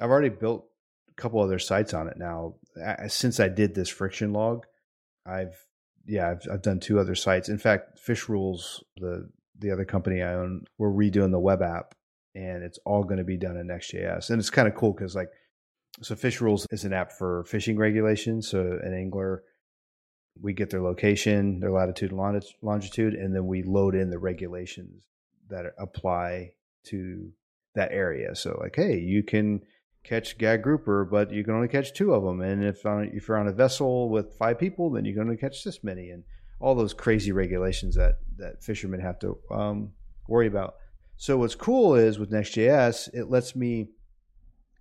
I've 0.00 0.10
already 0.10 0.28
built 0.28 0.66
a 1.10 1.20
couple 1.20 1.40
other 1.40 1.58
sites 1.58 1.94
on 1.94 2.08
it 2.08 2.16
now. 2.16 2.54
Since 3.08 3.40
I 3.40 3.48
did 3.48 3.74
this 3.74 3.88
friction 3.88 4.32
log, 4.32 4.66
I've 5.26 5.56
yeah, 6.06 6.30
I've, 6.30 6.42
I've 6.50 6.62
done 6.62 6.80
two 6.80 6.98
other 6.98 7.14
sites. 7.14 7.48
In 7.48 7.58
fact, 7.58 7.98
Fish 7.98 8.28
Rules, 8.28 8.82
the 8.96 9.28
the 9.58 9.70
other 9.70 9.84
company 9.84 10.22
I 10.22 10.34
own, 10.34 10.64
we're 10.78 10.90
redoing 10.90 11.32
the 11.32 11.38
web 11.38 11.62
app, 11.62 11.94
and 12.34 12.62
it's 12.62 12.78
all 12.84 13.02
going 13.02 13.18
to 13.18 13.24
be 13.24 13.36
done 13.36 13.56
in 13.56 13.66
Next.js. 13.66 14.30
And 14.30 14.38
it's 14.38 14.50
kind 14.50 14.68
of 14.68 14.74
cool 14.74 14.92
because 14.92 15.16
like, 15.16 15.30
so 16.00 16.14
Fish 16.14 16.40
Rules 16.40 16.66
is 16.70 16.84
an 16.84 16.92
app 16.92 17.12
for 17.12 17.44
fishing 17.44 17.76
regulations. 17.76 18.48
So 18.48 18.60
an 18.60 18.94
angler, 18.94 19.42
we 20.40 20.52
get 20.52 20.70
their 20.70 20.82
location, 20.82 21.60
their 21.60 21.70
latitude 21.70 22.12
and 22.12 22.44
longitude, 22.62 23.14
and 23.14 23.34
then 23.34 23.46
we 23.46 23.62
load 23.62 23.94
in 23.94 24.10
the 24.10 24.18
regulations 24.18 25.02
that 25.50 25.66
apply 25.78 26.50
to 26.84 27.30
that 27.74 27.90
area. 27.92 28.34
So 28.34 28.58
like, 28.60 28.76
hey, 28.76 28.98
you 28.98 29.22
can 29.22 29.62
catch 30.04 30.38
gag 30.38 30.62
grouper, 30.62 31.04
but 31.04 31.32
you 31.32 31.44
can 31.44 31.54
only 31.54 31.68
catch 31.68 31.92
two 31.92 32.14
of 32.14 32.22
them. 32.22 32.40
And 32.40 32.64
if 32.64 32.84
on, 32.86 33.10
if 33.12 33.28
you're 33.28 33.36
on 33.36 33.48
a 33.48 33.52
vessel 33.52 34.08
with 34.08 34.34
five 34.38 34.58
people, 34.58 34.90
then 34.90 35.04
you 35.04 35.12
can 35.12 35.22
only 35.22 35.36
catch 35.36 35.64
this 35.64 35.82
many, 35.82 36.10
and 36.10 36.24
all 36.60 36.74
those 36.74 36.94
crazy 36.94 37.32
regulations 37.32 37.94
that 37.96 38.16
that 38.36 38.62
fishermen 38.62 39.00
have 39.00 39.18
to 39.20 39.38
um, 39.50 39.92
worry 40.28 40.46
about. 40.46 40.74
So 41.16 41.36
what's 41.38 41.54
cool 41.54 41.94
is 41.94 42.18
with 42.18 42.30
Next.js, 42.30 43.12
it 43.12 43.28
lets 43.28 43.56
me 43.56 43.88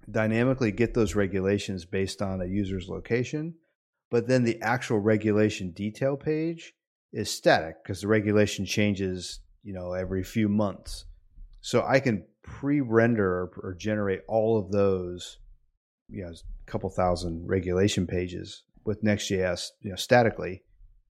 dynamically 0.10 0.72
get 0.72 0.94
those 0.94 1.16
regulations 1.16 1.84
based 1.84 2.22
on 2.22 2.42
a 2.42 2.46
user's 2.46 2.88
location, 2.88 3.56
but 4.10 4.28
then 4.28 4.44
the 4.44 4.62
actual 4.62 5.00
regulation 5.00 5.72
detail 5.72 6.16
page 6.16 6.74
is 7.14 7.30
static 7.30 7.76
because 7.84 8.02
the 8.02 8.08
regulation 8.08 8.66
changes, 8.66 9.40
you 9.64 9.74
know, 9.74 9.94
every 9.94 10.24
few 10.24 10.48
months. 10.48 11.06
So 11.62 11.84
I 11.86 12.00
can 12.00 12.26
pre-render 12.44 13.28
or, 13.28 13.52
or 13.64 13.74
generate 13.74 14.22
all 14.28 14.58
of 14.58 14.72
those, 14.72 15.38
you 16.10 16.24
know, 16.24 16.30
a 16.30 16.72
couple 16.72 16.90
thousand 16.90 17.48
regulation 17.48 18.08
pages 18.08 18.64
with 18.86 19.04
Next.js, 19.04 19.68
you 19.82 19.90
know, 19.90 19.96
statically. 19.96 20.64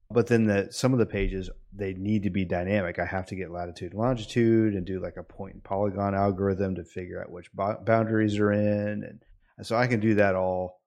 But 0.10 0.28
then 0.28 0.46
the 0.46 0.70
some 0.72 0.94
of 0.94 1.00
the 1.00 1.06
pages 1.06 1.50
they 1.74 1.94
need 1.94 2.24
to 2.24 2.30
be 2.30 2.46
dynamic. 2.46 2.98
I 2.98 3.06
have 3.06 3.28
to 3.28 3.36
get 3.36 3.52
latitude 3.52 3.92
and 3.92 4.02
longitude 4.02 4.74
and 4.74 4.86
do 4.86 5.02
like 5.02 5.18
a 5.18 5.24
point 5.24 5.56
and 5.56 5.64
polygon 5.64 6.16
algorithm 6.16 6.76
to 6.76 6.84
figure 6.86 7.22
out 7.22 7.30
which 7.30 7.52
boundaries 7.54 8.40
are 8.40 8.54
in, 8.54 9.20
and 9.58 9.68
so 9.68 9.76
I 9.76 9.88
can 9.88 10.00
do 10.00 10.16
that 10.16 10.34
all 10.34 10.82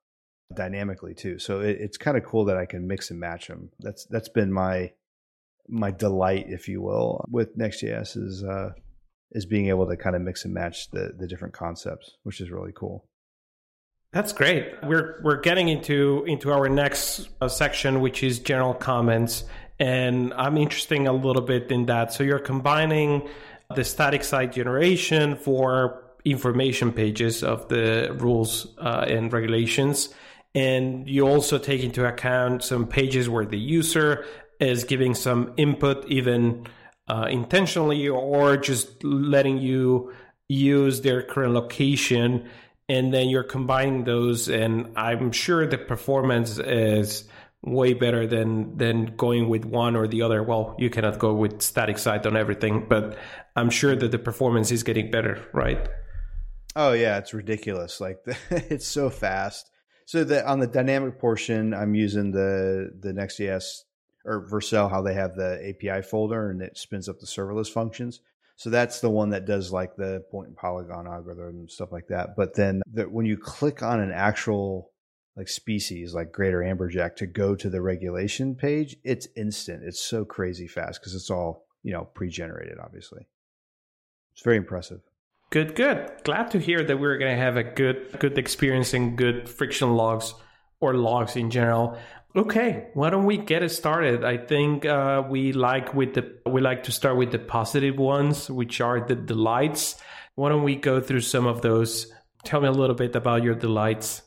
dynamically 0.54 1.14
too. 1.14 1.38
So 1.38 1.61
it, 1.61 1.78
it's 1.80 1.97
kind 1.97 2.16
of 2.16 2.25
cool 2.25 2.47
that 2.47 2.57
I 2.57 2.66
can 2.66 2.87
mix 2.87 3.11
and 3.11 3.21
match 3.21 3.49
them. 3.49 3.71
That's 3.80 4.04
that's 4.07 4.28
been 4.28 4.52
my 4.52 4.92
my 5.69 5.90
delight, 5.90 6.47
if 6.49 6.69
you 6.69 6.83
will, 6.83 7.25
with 7.30 7.57
Next.js 7.57 8.16
is 8.16 8.45
uh, 8.45 8.71
is 9.33 9.47
being 9.47 9.69
able 9.69 9.88
to 9.88 9.97
kind 9.97 10.16
of 10.16 10.23
mix 10.23 10.45
and 10.45 10.54
match 10.54 10.90
the 10.90 11.12
the 11.16 11.26
different 11.26 11.54
concepts, 11.54 12.16
which 12.23 12.40
is 12.40 12.50
really 12.50 12.73
cool. 12.75 13.07
That's 14.12 14.33
great. 14.33 14.75
We're 14.83 15.21
we're 15.23 15.40
getting 15.40 15.69
into 15.69 16.25
into 16.26 16.50
our 16.52 16.69
next 16.69 17.28
uh, 17.40 17.49
section, 17.49 18.00
which 18.00 18.25
is 18.25 18.40
general 18.40 18.75
comments, 18.75 19.45
and 19.78 20.35
I'm 20.35 20.57
interested 20.57 21.07
a 21.07 21.12
little 21.12 21.42
bit 21.42 21.71
in 21.71 21.87
that. 21.87 22.12
So 22.12 22.25
you're 22.25 22.40
combining 22.40 23.28
the 23.76 23.85
static 23.85 24.25
site 24.25 24.52
generation 24.52 25.37
for 25.37 26.02
information 26.25 26.92
pages 26.92 27.45
of 27.45 27.69
the 27.69 28.14
rules 28.19 28.75
uh, 28.78 29.07
and 29.09 29.33
regulations, 29.33 30.12
and 30.54 31.09
you 31.09 31.26
also 31.26 31.59
take 31.59 31.83
into 31.83 32.07
account 32.07 32.64
some 32.64 32.87
pages 32.87 33.28
where 33.28 33.45
the 33.45 33.59
user 33.59 34.25
is 34.59 34.85
giving 34.85 35.14
some 35.14 35.52
input, 35.57 36.07
even 36.09 36.66
uh, 37.09 37.26
intentionally 37.30 38.09
or 38.09 38.57
just 38.57 39.02
letting 39.04 39.59
you 39.59 40.12
use 40.49 41.00
their 41.00 41.23
current 41.23 41.54
location. 41.54 42.49
And 42.88 43.14
then 43.14 43.28
you're 43.28 43.45
combining 43.45 44.02
those 44.02 44.49
and 44.49 44.92
i'm 44.97 45.30
sure 45.30 45.64
the 45.64 45.78
performance 45.78 46.59
is 46.59 47.25
way 47.62 47.95
better 47.95 48.26
than 48.26 48.76
than 48.76 49.14
going 49.16 49.49
with 49.49 49.64
one 49.64 49.95
or 49.95 50.09
the 50.09 50.23
other. 50.23 50.42
Well 50.42 50.75
you 50.76 50.90
cannot 50.90 51.21
go 51.21 51.33
with 51.33 51.62
static 51.62 51.99
site 51.99 52.26
on 52.26 52.37
everything 52.37 52.87
but 52.88 53.16
i'm 53.54 53.71
sure 53.71 53.95
that 53.95 54.11
the 54.11 54.19
performance 54.19 54.73
is 54.73 54.83
getting 54.83 55.11
better 55.12 55.47
right? 55.52 55.88
Oh 56.75 56.92
yeah 56.92 57.19
it's 57.19 57.33
ridiculous. 57.33 58.00
Like 58.00 58.19
it's 58.50 58.88
so 58.88 59.09
fast 59.09 59.70
so 60.11 60.25
the 60.25 60.49
on 60.49 60.59
the 60.59 60.67
dynamic 60.67 61.19
portion 61.19 61.73
i'm 61.73 61.95
using 61.95 62.33
the 62.33 62.90
the 63.00 63.12
next.js 63.12 63.85
or 64.25 64.47
Vercel 64.49 64.90
how 64.90 65.02
they 65.02 65.14
have 65.14 65.35
the 65.35 65.59
API 65.69 66.02
folder 66.02 66.50
and 66.50 66.62
it 66.62 66.76
spins 66.76 67.09
up 67.09 67.21
the 67.21 67.26
serverless 67.26 67.71
functions. 67.73 68.21
So 68.57 68.69
that's 68.69 69.00
the 69.00 69.11
one 69.11 69.31
that 69.31 69.47
does 69.47 69.73
like 69.73 69.97
the 69.97 70.23
point 70.31 70.49
and 70.49 70.57
polygon 70.57 71.07
algorithm 71.07 71.61
and 71.61 71.71
stuff 71.71 71.93
like 71.93 72.09
that. 72.09 72.37
But 72.37 72.55
then 72.55 72.83
the, 72.93 73.05
when 73.05 73.25
you 73.25 73.38
click 73.38 73.83
on 73.83 74.00
an 74.00 74.12
actual 74.12 74.93
like 75.37 75.49
species 75.49 76.12
like 76.12 76.33
greater 76.33 76.59
amberjack 76.59 77.17
to 77.17 77.26
go 77.26 77.55
to 77.55 77.71
the 77.71 77.81
regulation 77.81 78.55
page, 78.55 78.97
it's 79.02 79.29
instant. 79.37 79.85
It's 79.85 80.00
so 80.00 80.25
crazy 80.25 80.67
fast 80.67 81.00
because 81.00 81.14
it's 81.14 81.31
all, 81.31 81.64
you 81.83 81.93
know, 81.93 82.05
pre-generated 82.05 82.79
obviously. 82.83 83.26
It's 84.35 84.43
very 84.43 84.59
impressive. 84.59 85.00
Good, 85.50 85.75
good. 85.75 86.09
Glad 86.23 86.52
to 86.52 86.61
hear 86.61 86.83
that 86.85 87.00
we're 87.00 87.19
going 87.19 87.37
to 87.37 87.42
have 87.42 87.57
a 87.57 87.64
good 87.64 88.19
good 88.21 88.38
experience 88.38 88.95
and 88.95 89.19
good 89.19 89.49
friction 89.49 89.97
logs 89.97 90.33
or 90.80 90.95
logs 90.95 91.35
in 91.35 91.50
general. 91.50 91.99
Okay, 92.37 92.87
why 92.95 93.11
don't 93.11 93.26
we 93.26 93.37
get 93.37 93.64
it 93.64 93.71
started? 93.71 94.25
I 94.25 94.37
think 94.37 94.87
uh, 94.87 95.25
we 95.28 95.52
like 95.52 95.92
with 95.92 96.14
the 96.14 96.38
we 96.47 96.61
like 96.61 96.85
to 96.85 96.92
start 96.92 97.16
with 97.16 97.33
the 97.33 97.40
positive 97.40 97.99
ones, 97.99 98.49
which 98.49 98.80
are 98.80 99.04
the 99.04 99.16
delights. 99.16 99.97
Why 100.37 100.50
don't 100.50 100.62
we 100.62 100.76
go 100.76 101.00
through 101.00 101.23
some 101.23 101.49
of 101.49 101.62
those? 101.62 102.07
Tell 102.45 102.61
me 102.61 102.69
a 102.69 102.73
little 102.73 102.95
bit 102.95 103.16
about 103.16 103.42
your 103.42 103.57
delights. 103.57 104.23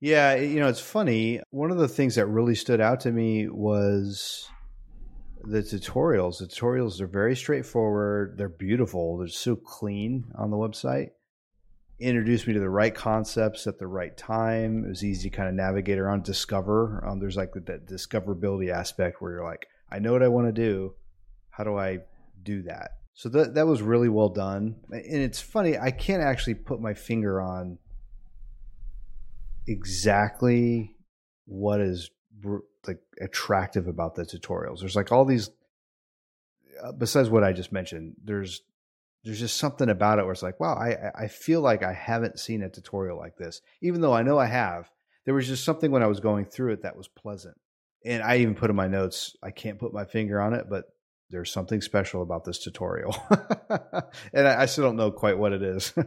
Yeah, 0.00 0.36
you 0.36 0.60
know, 0.60 0.68
it's 0.68 0.80
funny. 0.80 1.40
One 1.50 1.72
of 1.72 1.78
the 1.78 1.88
things 1.88 2.14
that 2.14 2.26
really 2.26 2.54
stood 2.54 2.80
out 2.80 3.00
to 3.00 3.10
me 3.10 3.48
was 3.48 4.48
the 5.46 5.58
tutorials. 5.58 6.38
The 6.38 6.46
tutorials 6.46 7.00
are 7.00 7.06
very 7.06 7.36
straightforward. 7.36 8.36
They're 8.38 8.48
beautiful. 8.48 9.18
They're 9.18 9.28
so 9.28 9.56
clean 9.56 10.24
on 10.36 10.50
the 10.50 10.56
website 10.56 11.10
introduced 12.00 12.46
me 12.46 12.52
to 12.52 12.60
the 12.60 12.68
right 12.68 12.94
concepts 12.94 13.66
at 13.66 13.78
the 13.78 13.86
right 13.86 14.16
time. 14.16 14.84
It 14.84 14.88
was 14.88 15.04
easy 15.04 15.30
to 15.30 15.36
kind 15.36 15.48
of 15.48 15.54
navigate 15.54 15.98
around, 15.98 16.24
discover. 16.24 17.04
Um, 17.06 17.20
there's 17.20 17.36
like 17.36 17.52
that 17.54 17.86
discoverability 17.86 18.70
aspect 18.72 19.20
where 19.20 19.32
you're 19.32 19.44
like, 19.44 19.66
I 19.90 19.98
know 19.98 20.12
what 20.12 20.22
I 20.22 20.28
want 20.28 20.46
to 20.48 20.52
do. 20.52 20.94
How 21.50 21.64
do 21.64 21.78
I 21.78 22.00
do 22.42 22.62
that? 22.62 22.92
So 23.14 23.28
that 23.28 23.54
that 23.54 23.66
was 23.66 23.80
really 23.80 24.08
well 24.08 24.28
done. 24.28 24.76
And 24.90 25.22
it's 25.22 25.40
funny, 25.40 25.78
I 25.78 25.92
can't 25.92 26.22
actually 26.22 26.54
put 26.54 26.80
my 26.80 26.94
finger 26.94 27.40
on 27.40 27.78
exactly 29.68 30.96
what 31.46 31.80
is 31.80 32.10
like 32.88 33.00
attractive 33.20 33.88
about 33.88 34.14
the 34.14 34.24
tutorials. 34.24 34.80
There's 34.80 34.96
like 34.96 35.12
all 35.12 35.24
these 35.24 35.50
uh, 36.82 36.92
besides 36.92 37.30
what 37.30 37.44
I 37.44 37.52
just 37.52 37.72
mentioned, 37.72 38.14
there's 38.22 38.62
there's 39.24 39.40
just 39.40 39.56
something 39.56 39.88
about 39.88 40.18
it 40.18 40.22
where 40.24 40.32
it's 40.32 40.42
like, 40.42 40.60
wow, 40.60 40.74
I 40.74 41.24
I 41.24 41.28
feel 41.28 41.60
like 41.60 41.82
I 41.82 41.92
haven't 41.92 42.38
seen 42.38 42.62
a 42.62 42.68
tutorial 42.68 43.18
like 43.18 43.36
this, 43.36 43.60
even 43.80 44.00
though 44.00 44.12
I 44.12 44.22
know 44.22 44.38
I 44.38 44.46
have. 44.46 44.90
There 45.24 45.34
was 45.34 45.48
just 45.48 45.64
something 45.64 45.90
when 45.90 46.02
I 46.02 46.06
was 46.06 46.20
going 46.20 46.44
through 46.44 46.72
it 46.74 46.82
that 46.82 46.96
was 46.96 47.08
pleasant, 47.08 47.56
and 48.04 48.22
I 48.22 48.38
even 48.38 48.54
put 48.54 48.70
in 48.70 48.76
my 48.76 48.88
notes. 48.88 49.36
I 49.42 49.50
can't 49.50 49.78
put 49.78 49.94
my 49.94 50.04
finger 50.04 50.40
on 50.40 50.52
it, 50.52 50.66
but 50.68 50.84
there's 51.30 51.50
something 51.50 51.80
special 51.80 52.22
about 52.22 52.44
this 52.44 52.58
tutorial, 52.58 53.16
and 54.32 54.46
I, 54.46 54.62
I 54.62 54.66
still 54.66 54.84
don't 54.84 54.96
know 54.96 55.10
quite 55.10 55.38
what 55.38 55.52
it 55.52 55.62
is. 55.62 55.92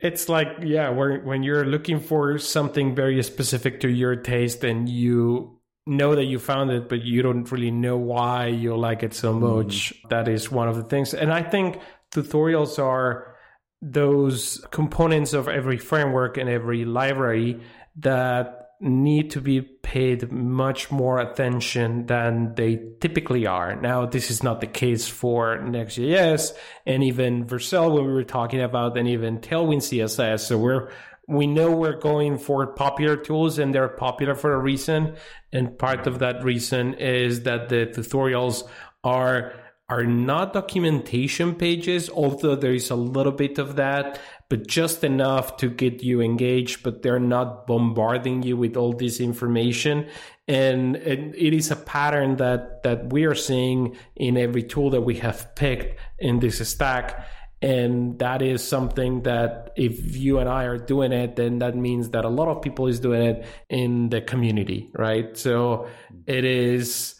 It's 0.00 0.28
like, 0.28 0.48
yeah, 0.62 0.90
when 0.90 1.42
you're 1.42 1.64
looking 1.64 1.98
for 1.98 2.36
something 2.36 2.94
very 2.94 3.22
specific 3.22 3.80
to 3.80 3.88
your 3.88 4.16
taste 4.16 4.62
and 4.62 4.86
you 4.86 5.60
know 5.86 6.14
that 6.14 6.24
you 6.24 6.38
found 6.38 6.70
it, 6.70 6.88
but 6.88 7.02
you 7.02 7.22
don't 7.22 7.50
really 7.50 7.70
know 7.70 7.96
why 7.96 8.46
you 8.46 8.76
like 8.76 9.02
it 9.02 9.14
so 9.14 9.32
mm-hmm. 9.32 9.56
much. 9.56 9.92
Mm. 9.92 10.08
That 10.10 10.28
is 10.28 10.50
one 10.50 10.68
of 10.68 10.76
the 10.76 10.84
things. 10.84 11.14
And 11.14 11.32
I 11.32 11.42
think 11.42 11.78
tutorials 12.12 12.82
are 12.82 13.36
those 13.82 14.64
components 14.70 15.34
of 15.34 15.48
every 15.48 15.76
framework 15.76 16.38
and 16.38 16.48
every 16.48 16.84
library 16.84 17.60
that 17.96 18.60
need 18.80 19.30
to 19.30 19.40
be 19.40 19.60
paid 19.60 20.30
much 20.32 20.90
more 20.90 21.18
attention 21.18 22.06
than 22.06 22.54
they 22.54 22.80
typically 23.00 23.46
are. 23.46 23.76
Now, 23.76 24.06
this 24.06 24.30
is 24.30 24.42
not 24.42 24.60
the 24.60 24.66
case 24.66 25.06
for 25.06 25.58
Next.js 25.58 26.52
and 26.84 27.04
even 27.04 27.46
Vercel 27.46 27.94
when 27.94 28.04
we 28.04 28.12
were 28.12 28.24
talking 28.24 28.60
about, 28.60 28.96
and 28.96 29.08
even 29.08 29.38
Tailwind 29.38 29.78
CSS. 29.78 30.40
So 30.40 30.58
we're 30.58 30.90
we 31.28 31.46
know 31.46 31.70
we're 31.70 31.98
going 31.98 32.38
for 32.38 32.66
popular 32.66 33.16
tools 33.16 33.58
and 33.58 33.74
they're 33.74 33.88
popular 33.88 34.34
for 34.34 34.52
a 34.52 34.58
reason. 34.58 35.16
And 35.52 35.78
part 35.78 36.06
of 36.06 36.18
that 36.18 36.44
reason 36.44 36.94
is 36.94 37.44
that 37.44 37.68
the 37.68 37.86
tutorials 37.86 38.68
are 39.02 39.54
are 39.88 40.06
not 40.06 40.54
documentation 40.54 41.54
pages, 41.54 42.08
although 42.08 42.56
there 42.56 42.72
is 42.72 42.90
a 42.90 42.94
little 42.94 43.32
bit 43.32 43.58
of 43.58 43.76
that, 43.76 44.18
but 44.48 44.66
just 44.66 45.04
enough 45.04 45.58
to 45.58 45.68
get 45.68 46.02
you 46.02 46.22
engaged, 46.22 46.82
but 46.82 47.02
they're 47.02 47.20
not 47.20 47.66
bombarding 47.66 48.42
you 48.42 48.56
with 48.56 48.78
all 48.78 48.94
this 48.94 49.20
information. 49.20 50.08
And, 50.48 50.96
and 50.96 51.34
it 51.34 51.52
is 51.52 51.70
a 51.70 51.76
pattern 51.76 52.36
that, 52.36 52.82
that 52.82 53.12
we 53.12 53.24
are 53.24 53.34
seeing 53.34 53.94
in 54.16 54.38
every 54.38 54.62
tool 54.62 54.88
that 54.90 55.02
we 55.02 55.16
have 55.16 55.54
picked 55.54 56.00
in 56.18 56.40
this 56.40 56.66
stack. 56.66 57.26
And 57.64 58.18
that 58.18 58.42
is 58.42 58.62
something 58.62 59.22
that 59.22 59.72
if 59.76 60.16
you 60.16 60.38
and 60.38 60.48
I 60.48 60.64
are 60.64 60.78
doing 60.78 61.12
it, 61.12 61.36
then 61.36 61.60
that 61.60 61.76
means 61.76 62.10
that 62.10 62.24
a 62.24 62.28
lot 62.28 62.48
of 62.48 62.62
people 62.62 62.88
is 62.88 63.00
doing 63.00 63.22
it 63.22 63.46
in 63.70 64.10
the 64.10 64.20
community, 64.20 64.90
right? 64.94 65.36
So 65.36 65.88
it 66.26 66.44
is, 66.44 67.14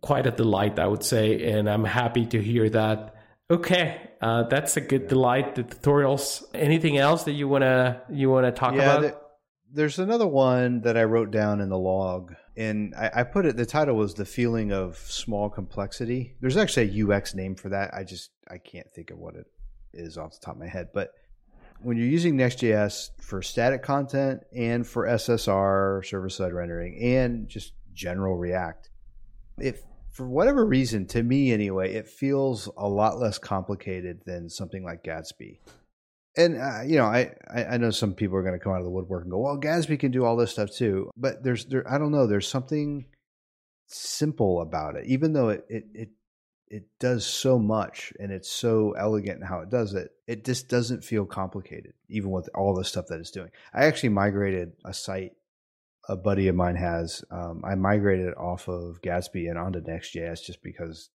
quite 0.00 0.26
a 0.26 0.30
delight, 0.30 0.78
I 0.78 0.86
would 0.86 1.02
say, 1.02 1.52
and 1.52 1.68
I'm 1.68 1.84
happy 1.84 2.26
to 2.26 2.42
hear 2.42 2.68
that. 2.70 3.14
Okay, 3.50 4.10
uh, 4.20 4.44
that's 4.44 4.76
a 4.76 4.80
good 4.80 5.08
delight. 5.08 5.54
The 5.54 5.64
tutorials. 5.64 6.44
Anything 6.54 6.98
else 6.98 7.24
that 7.24 7.32
you 7.32 7.48
wanna 7.48 8.02
you 8.10 8.30
wanna 8.30 8.52
talk 8.52 8.74
yeah, 8.74 8.98
about? 8.98 9.22
there's 9.72 9.98
another 9.98 10.26
one 10.26 10.82
that 10.82 10.96
I 10.96 11.04
wrote 11.04 11.30
down 11.30 11.60
in 11.60 11.68
the 11.68 11.78
log, 11.78 12.34
and 12.58 12.94
I, 12.96 13.10
I 13.14 13.22
put 13.22 13.46
it. 13.46 13.56
The 13.56 13.64
title 13.64 13.96
was 13.96 14.14
"The 14.14 14.26
Feeling 14.26 14.72
of 14.72 14.96
Small 14.96 15.48
Complexity." 15.48 16.36
There's 16.40 16.56
actually 16.56 17.00
a 17.00 17.06
UX 17.06 17.34
name 17.34 17.54
for 17.54 17.68
that. 17.70 17.94
I 17.94 18.04
just 18.04 18.30
I 18.50 18.58
can't 18.58 18.92
think 18.92 19.10
of 19.10 19.18
what 19.18 19.36
it 19.36 19.46
is 19.94 20.18
off 20.18 20.32
the 20.32 20.44
top 20.44 20.56
of 20.56 20.60
my 20.60 20.66
head, 20.66 20.88
but 20.92 21.12
when 21.80 21.96
you're 21.96 22.06
using 22.06 22.36
Next.js 22.36 23.10
for 23.20 23.40
static 23.40 23.82
content 23.82 24.42
and 24.54 24.84
for 24.84 25.06
SSR, 25.06 26.04
server 26.04 26.28
side 26.28 26.52
rendering, 26.52 26.98
and 27.00 27.48
just 27.48 27.72
general 27.94 28.36
React, 28.36 28.90
it 29.58 29.84
for 30.10 30.28
whatever 30.28 30.66
reason, 30.66 31.06
to 31.06 31.22
me 31.22 31.52
anyway, 31.52 31.94
it 31.94 32.08
feels 32.08 32.68
a 32.76 32.88
lot 32.88 33.20
less 33.20 33.38
complicated 33.38 34.20
than 34.26 34.50
something 34.50 34.82
like 34.82 35.04
Gatsby. 35.04 35.60
And 36.38 36.56
uh, 36.56 36.82
you 36.86 36.96
know, 36.96 37.06
I, 37.06 37.34
I 37.52 37.76
know 37.78 37.90
some 37.90 38.14
people 38.14 38.36
are 38.38 38.42
going 38.42 38.54
to 38.56 38.62
come 38.62 38.72
out 38.72 38.78
of 38.78 38.84
the 38.84 38.90
woodwork 38.90 39.22
and 39.24 39.30
go, 39.30 39.40
"Well, 39.40 39.58
Gatsby 39.58 39.98
can 39.98 40.12
do 40.12 40.24
all 40.24 40.36
this 40.36 40.52
stuff 40.52 40.70
too." 40.70 41.10
But 41.16 41.42
there's 41.42 41.66
there, 41.66 41.90
I 41.90 41.98
don't 41.98 42.12
know, 42.12 42.28
there's 42.28 42.46
something 42.46 43.06
simple 43.88 44.60
about 44.62 44.94
it, 44.96 45.06
even 45.06 45.32
though 45.32 45.48
it 45.48 45.66
it 45.68 45.84
it 45.92 46.08
it 46.68 46.84
does 47.00 47.26
so 47.26 47.58
much 47.58 48.12
and 48.20 48.30
it's 48.30 48.48
so 48.48 48.92
elegant 48.92 49.40
in 49.40 49.46
how 49.46 49.60
it 49.60 49.70
does 49.70 49.94
it. 49.94 50.12
It 50.28 50.44
just 50.44 50.68
doesn't 50.68 51.02
feel 51.02 51.26
complicated, 51.26 51.94
even 52.08 52.30
with 52.30 52.48
all 52.54 52.72
the 52.72 52.84
stuff 52.84 53.06
that 53.08 53.18
it's 53.18 53.32
doing. 53.32 53.50
I 53.74 53.86
actually 53.86 54.10
migrated 54.10 54.74
a 54.84 54.94
site 54.94 55.32
a 56.08 56.16
buddy 56.16 56.48
of 56.48 56.54
mine 56.54 56.76
has. 56.76 57.24
Um, 57.30 57.62
I 57.64 57.74
migrated 57.74 58.34
off 58.34 58.68
of 58.68 59.00
Gatsby 59.02 59.48
and 59.48 59.58
onto 59.58 59.80
Next.js 59.80 60.42
just 60.44 60.62
because 60.62 61.10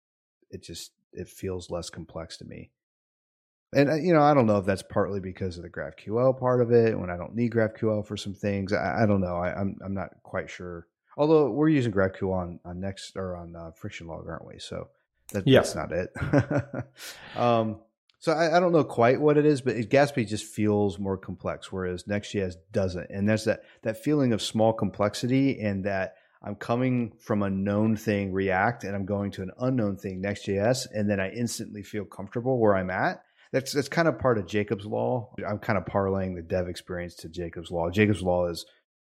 it 0.49 0.63
just 0.63 0.91
it 1.11 1.27
feels 1.27 1.69
less 1.69 1.89
complex 1.89 2.37
to 2.37 2.45
me. 2.45 2.71
And 3.73 3.89
uh, 3.89 3.95
you 3.95 4.13
know, 4.13 4.21
I 4.21 4.33
don't 4.33 4.47
know 4.47 4.57
if 4.57 4.65
that's 4.65 4.81
partly 4.81 5.19
because 5.19 5.57
of 5.57 5.63
the 5.63 5.69
GraphQL 5.69 6.39
part 6.39 6.61
of 6.61 6.71
it. 6.71 6.97
When 6.97 7.09
I 7.09 7.17
don't 7.17 7.35
need 7.35 7.51
GraphQL 7.51 8.05
for 8.05 8.17
some 8.17 8.33
things, 8.33 8.73
I, 8.73 9.03
I 9.03 9.05
don't 9.05 9.21
know. 9.21 9.37
I, 9.37 9.51
am 9.51 9.57
I'm, 9.57 9.79
I'm 9.85 9.93
not 9.93 10.09
quite 10.23 10.49
sure. 10.49 10.87
Although 11.17 11.51
we're 11.51 11.69
using 11.69 11.91
GraphQL 11.91 12.33
on, 12.33 12.59
on 12.63 12.79
Next 12.79 13.17
or 13.17 13.35
on 13.35 13.55
uh, 13.55 13.71
Friction 13.71 14.07
Log, 14.07 14.27
aren't 14.27 14.45
we? 14.45 14.57
So 14.57 14.87
that, 15.33 15.47
yeah. 15.47 15.59
that's 15.59 15.75
not 15.75 15.91
it. 15.91 16.13
um, 17.35 17.79
so 18.19 18.33
I, 18.33 18.57
I, 18.57 18.59
don't 18.59 18.71
know 18.71 18.83
quite 18.83 19.21
what 19.21 19.37
it 19.37 19.45
is, 19.45 19.61
but 19.61 19.75
it, 19.75 19.89
Gatsby 19.89 20.27
just 20.27 20.45
feels 20.45 20.97
more 20.99 21.17
complex, 21.17 21.71
whereas 21.71 22.07
Next.js 22.07 22.55
doesn't. 22.71 23.09
And 23.09 23.27
there's 23.27 23.45
that 23.45 23.63
that 23.83 24.03
feeling 24.03 24.33
of 24.33 24.41
small 24.41 24.73
complexity 24.73 25.59
and 25.61 25.85
that 25.85 26.15
I'm 26.41 26.55
coming 26.55 27.13
from 27.19 27.43
a 27.43 27.49
known 27.49 27.95
thing, 27.95 28.31
React, 28.31 28.85
and 28.85 28.95
I'm 28.95 29.05
going 29.05 29.31
to 29.31 29.41
an 29.41 29.51
unknown 29.59 29.97
thing, 29.97 30.21
Next.js, 30.21 30.87
and 30.93 31.09
then 31.09 31.19
I 31.19 31.31
instantly 31.31 31.83
feel 31.83 32.05
comfortable 32.05 32.59
where 32.59 32.75
I'm 32.75 32.89
at. 32.89 33.23
That's 33.51 33.73
that's 33.73 33.89
kind 33.89 34.07
of 34.07 34.19
part 34.19 34.37
of 34.37 34.47
Jakob's 34.47 34.85
law. 34.85 35.33
I'm 35.47 35.59
kind 35.59 35.77
of 35.77 35.85
parlaying 35.85 36.35
the 36.35 36.41
dev 36.41 36.67
experience 36.67 37.15
to 37.15 37.29
Jakob's 37.29 37.71
law. 37.71 37.89
Jakob's 37.89 38.21
law 38.21 38.47
is, 38.47 38.65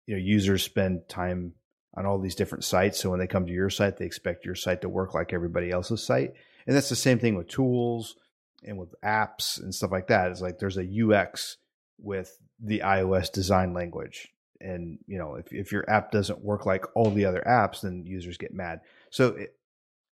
you 0.06 0.16
know, 0.16 0.22
users 0.22 0.64
spend 0.64 1.08
time 1.10 1.54
on 1.96 2.06
all 2.06 2.20
these 2.20 2.36
different 2.36 2.64
sites, 2.64 3.00
so 3.00 3.10
when 3.10 3.20
they 3.20 3.26
come 3.26 3.48
to 3.48 3.52
your 3.52 3.72
site, 3.72 3.98
they 3.98 4.06
expect 4.06 4.46
your 4.46 4.54
site 4.54 4.82
to 4.82 4.90
work 4.90 5.16
like 5.16 5.34
everybody 5.34 5.72
else's 5.72 6.06
site, 6.06 6.34
and 6.68 6.76
that's 6.76 6.90
the 6.90 6.96
same 6.96 7.18
thing 7.18 7.36
with 7.36 7.48
tools 7.48 8.16
and 8.64 8.78
with 8.78 8.94
apps 9.04 9.60
and 9.60 9.74
stuff 9.74 9.92
like 9.92 10.08
that. 10.08 10.32
It's 10.32 10.42
like 10.42 10.60
there's 10.60 10.78
a 10.78 10.88
UX 11.04 11.58
with 12.00 12.38
the 12.60 12.82
iOS 12.86 13.32
design 13.32 13.74
language. 13.74 14.28
And 14.60 15.00
you 15.08 15.18
know, 15.18 15.36
if 15.36 15.52
if 15.52 15.72
your 15.72 15.88
app 15.90 16.12
doesn't 16.12 16.44
work 16.44 16.66
like 16.66 16.86
all 16.96 17.12
the 17.12 17.26
other 17.26 17.44
apps, 17.48 17.82
then 17.82 18.06
users 18.06 18.38
get 18.38 18.54
mad. 18.54 18.82
So 19.12 19.30
it, 19.30 19.56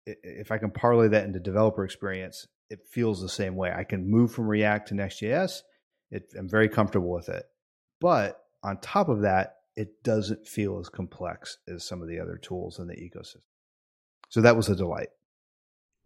if 0.05 0.51
I 0.51 0.57
can 0.57 0.71
parlay 0.71 1.09
that 1.09 1.25
into 1.25 1.39
developer 1.39 1.85
experience, 1.85 2.47
it 2.71 2.87
feels 2.89 3.21
the 3.21 3.29
same 3.29 3.55
way. 3.55 3.71
I 3.75 3.83
can 3.83 4.09
move 4.09 4.31
from 4.31 4.47
React 4.47 4.87
to 4.89 4.95
Next.js. 4.95 5.61
It, 6.09 6.33
I'm 6.37 6.49
very 6.49 6.69
comfortable 6.69 7.11
with 7.11 7.29
it. 7.29 7.43
But 7.99 8.39
on 8.63 8.79
top 8.79 9.09
of 9.09 9.21
that, 9.21 9.57
it 9.75 10.03
doesn't 10.03 10.47
feel 10.47 10.79
as 10.79 10.89
complex 10.89 11.57
as 11.67 11.83
some 11.83 12.01
of 12.01 12.07
the 12.07 12.19
other 12.19 12.37
tools 12.37 12.79
in 12.79 12.87
the 12.87 12.95
ecosystem. 12.95 13.43
So 14.29 14.41
that 14.41 14.55
was 14.55 14.69
a 14.69 14.75
delight. 14.75 15.09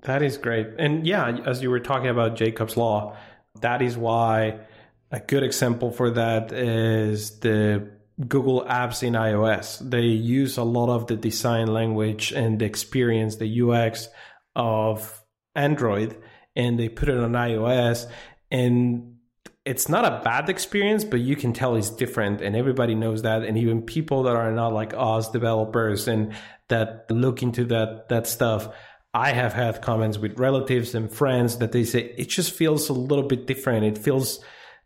That 0.03 0.21
is 0.21 0.37
great. 0.37 0.67
And 0.77 1.05
yeah, 1.07 1.37
as 1.45 1.61
you 1.61 1.69
were 1.69 1.79
talking 1.79 2.09
about 2.09 2.35
Jakob's 2.35 2.77
Law, 2.77 3.15
that 3.61 3.81
is 3.81 3.97
why 3.97 4.59
a 5.11 5.19
good 5.19 5.43
example 5.43 5.91
for 5.91 6.11
that 6.11 6.51
is 6.51 7.39
the 7.39 7.91
Google 8.27 8.65
apps 8.65 9.03
in 9.03 9.13
iOS. 9.13 9.79
They 9.89 10.01
use 10.01 10.57
a 10.57 10.63
lot 10.63 10.89
of 10.89 11.07
the 11.07 11.15
design 11.15 11.67
language 11.67 12.31
and 12.31 12.59
the 12.59 12.65
experience, 12.65 13.37
the 13.37 13.61
UX 13.61 14.07
of 14.55 15.21
Android, 15.55 16.17
and 16.55 16.79
they 16.79 16.89
put 16.89 17.09
it 17.09 17.17
on 17.17 17.33
iOS. 17.33 18.09
And 18.51 19.17
it's 19.65 19.89
not 19.89 20.05
a 20.05 20.21
bad 20.23 20.49
experience, 20.49 21.03
but 21.03 21.19
you 21.19 21.35
can 21.35 21.51
tell 21.51 21.75
it's 21.75 21.89
different, 21.89 22.41
and 22.41 22.55
everybody 22.55 22.93
knows 22.93 23.23
that. 23.23 23.43
And 23.43 23.57
even 23.57 23.81
people 23.81 24.23
that 24.23 24.35
are 24.35 24.51
not 24.51 24.73
like 24.73 24.93
us 24.95 25.29
developers 25.31 26.07
and 26.07 26.33
that 26.67 27.05
look 27.09 27.43
into 27.43 27.65
that 27.65 28.09
that 28.09 28.27
stuff 28.27 28.69
I 29.13 29.31
have 29.31 29.53
had 29.53 29.81
comments 29.81 30.17
with 30.17 30.37
relatives 30.39 30.93
and 30.93 31.11
friends 31.11 31.59
that 31.59 31.71
they 31.71 31.83
say 31.83 32.13
it 32.17 32.25
just 32.25 32.51
feels 32.51 32.89
a 32.89 32.93
little 32.93 33.27
bit 33.27 33.47
different. 33.47 33.85
It 33.85 33.97
feels 33.97 34.43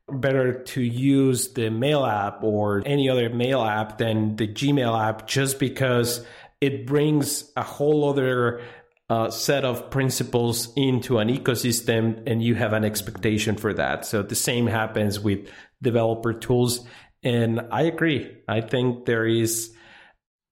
better 0.08 0.64
to 0.64 0.82
use 0.82 1.54
the 1.54 1.70
mail 1.70 2.06
app 2.06 2.44
or 2.44 2.84
any 2.86 3.10
other 3.10 3.30
mail 3.30 3.64
app 3.64 3.98
than 3.98 4.36
the 4.36 4.48
Gmail 4.48 5.08
app 5.08 5.28
just 5.28 5.60
because 5.60 6.26
it 6.62 6.86
brings 6.86 7.52
a 7.56 7.64
whole 7.64 8.10
other 8.10 8.62
uh, 9.10 9.30
set 9.30 9.66
of 9.66 9.90
principles 9.90 10.72
into 10.76 11.18
an 11.18 11.30
ecosystem 11.30 12.22
and 12.28 12.44
you 12.44 12.56
have 12.56 12.74
an 12.74 12.86
expectation 12.86 13.56
for 13.56 13.74
that. 13.74 14.06
So 14.06 14.22
the 14.22 14.36
same 14.36 14.68
happens 14.68 15.20
with 15.20 15.50
developer 15.82 16.34
tools. 16.34 16.86
And 17.24 17.62
I 17.72 17.84
agree. 17.84 18.38
I 18.48 18.62
think 18.62 19.06
there 19.06 19.26
is 19.26 19.74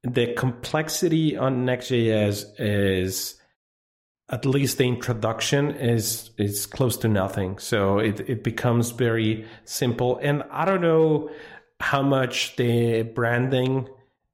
the 0.03 0.33
complexity 0.33 1.37
on 1.37 1.65
Next.js 1.65 2.45
is 2.59 3.35
at 4.29 4.45
least 4.45 4.77
the 4.77 4.85
introduction 4.85 5.71
is 5.71 6.31
is 6.37 6.65
close 6.65 6.97
to 6.97 7.07
nothing. 7.07 7.59
So 7.59 7.99
it, 7.99 8.19
it 8.21 8.43
becomes 8.43 8.91
very 8.91 9.45
simple. 9.65 10.19
And 10.21 10.43
I 10.51 10.65
don't 10.65 10.81
know 10.81 11.29
how 11.79 12.01
much 12.01 12.55
the 12.55 13.03
branding 13.03 13.87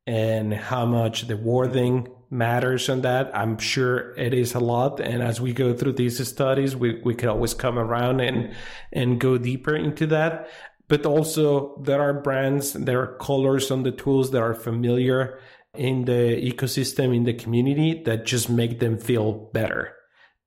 and 0.07 0.53
how 0.53 0.85
much 0.85 1.27
the 1.27 1.37
wording 1.37 2.07
matters 2.33 2.89
on 2.89 3.01
that. 3.01 3.35
I'm 3.37 3.57
sure 3.57 4.13
it 4.15 4.33
is 4.33 4.55
a 4.55 4.59
lot. 4.59 4.99
And 4.99 5.21
as 5.21 5.39
we 5.39 5.53
go 5.53 5.73
through 5.73 5.93
these 5.93 6.27
studies, 6.27 6.75
we, 6.75 6.99
we 7.03 7.15
could 7.15 7.29
always 7.29 7.53
come 7.53 7.79
around 7.79 8.19
and 8.19 8.53
and 8.91 9.19
go 9.19 9.37
deeper 9.37 9.75
into 9.75 10.07
that. 10.07 10.49
But 10.87 11.05
also 11.05 11.77
there 11.81 12.01
are 12.01 12.13
brands, 12.13 12.73
there 12.73 13.01
are 13.01 13.15
colors 13.17 13.71
on 13.71 13.83
the 13.83 13.91
tools 13.91 14.31
that 14.31 14.41
are 14.41 14.53
familiar 14.53 15.39
in 15.75 16.05
the 16.05 16.51
ecosystem, 16.51 17.15
in 17.15 17.23
the 17.23 17.33
community 17.33 18.03
that 18.03 18.25
just 18.25 18.49
make 18.49 18.79
them 18.79 18.97
feel 18.97 19.31
better 19.31 19.95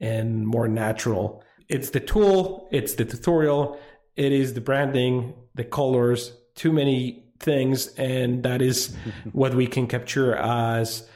and 0.00 0.46
more 0.46 0.68
natural. 0.68 1.42
It's 1.68 1.90
the 1.90 2.00
tool, 2.00 2.68
it's 2.70 2.94
the 2.94 3.04
tutorial, 3.04 3.78
it 4.14 4.32
is 4.32 4.54
the 4.54 4.60
branding, 4.60 5.34
the 5.54 5.64
colors, 5.64 6.32
too 6.54 6.72
many 6.72 7.24
things. 7.40 7.88
And 7.96 8.42
that 8.44 8.62
is 8.62 8.94
what 9.32 9.54
we 9.54 9.66
can 9.66 9.86
capture 9.86 10.34
as 10.36 11.08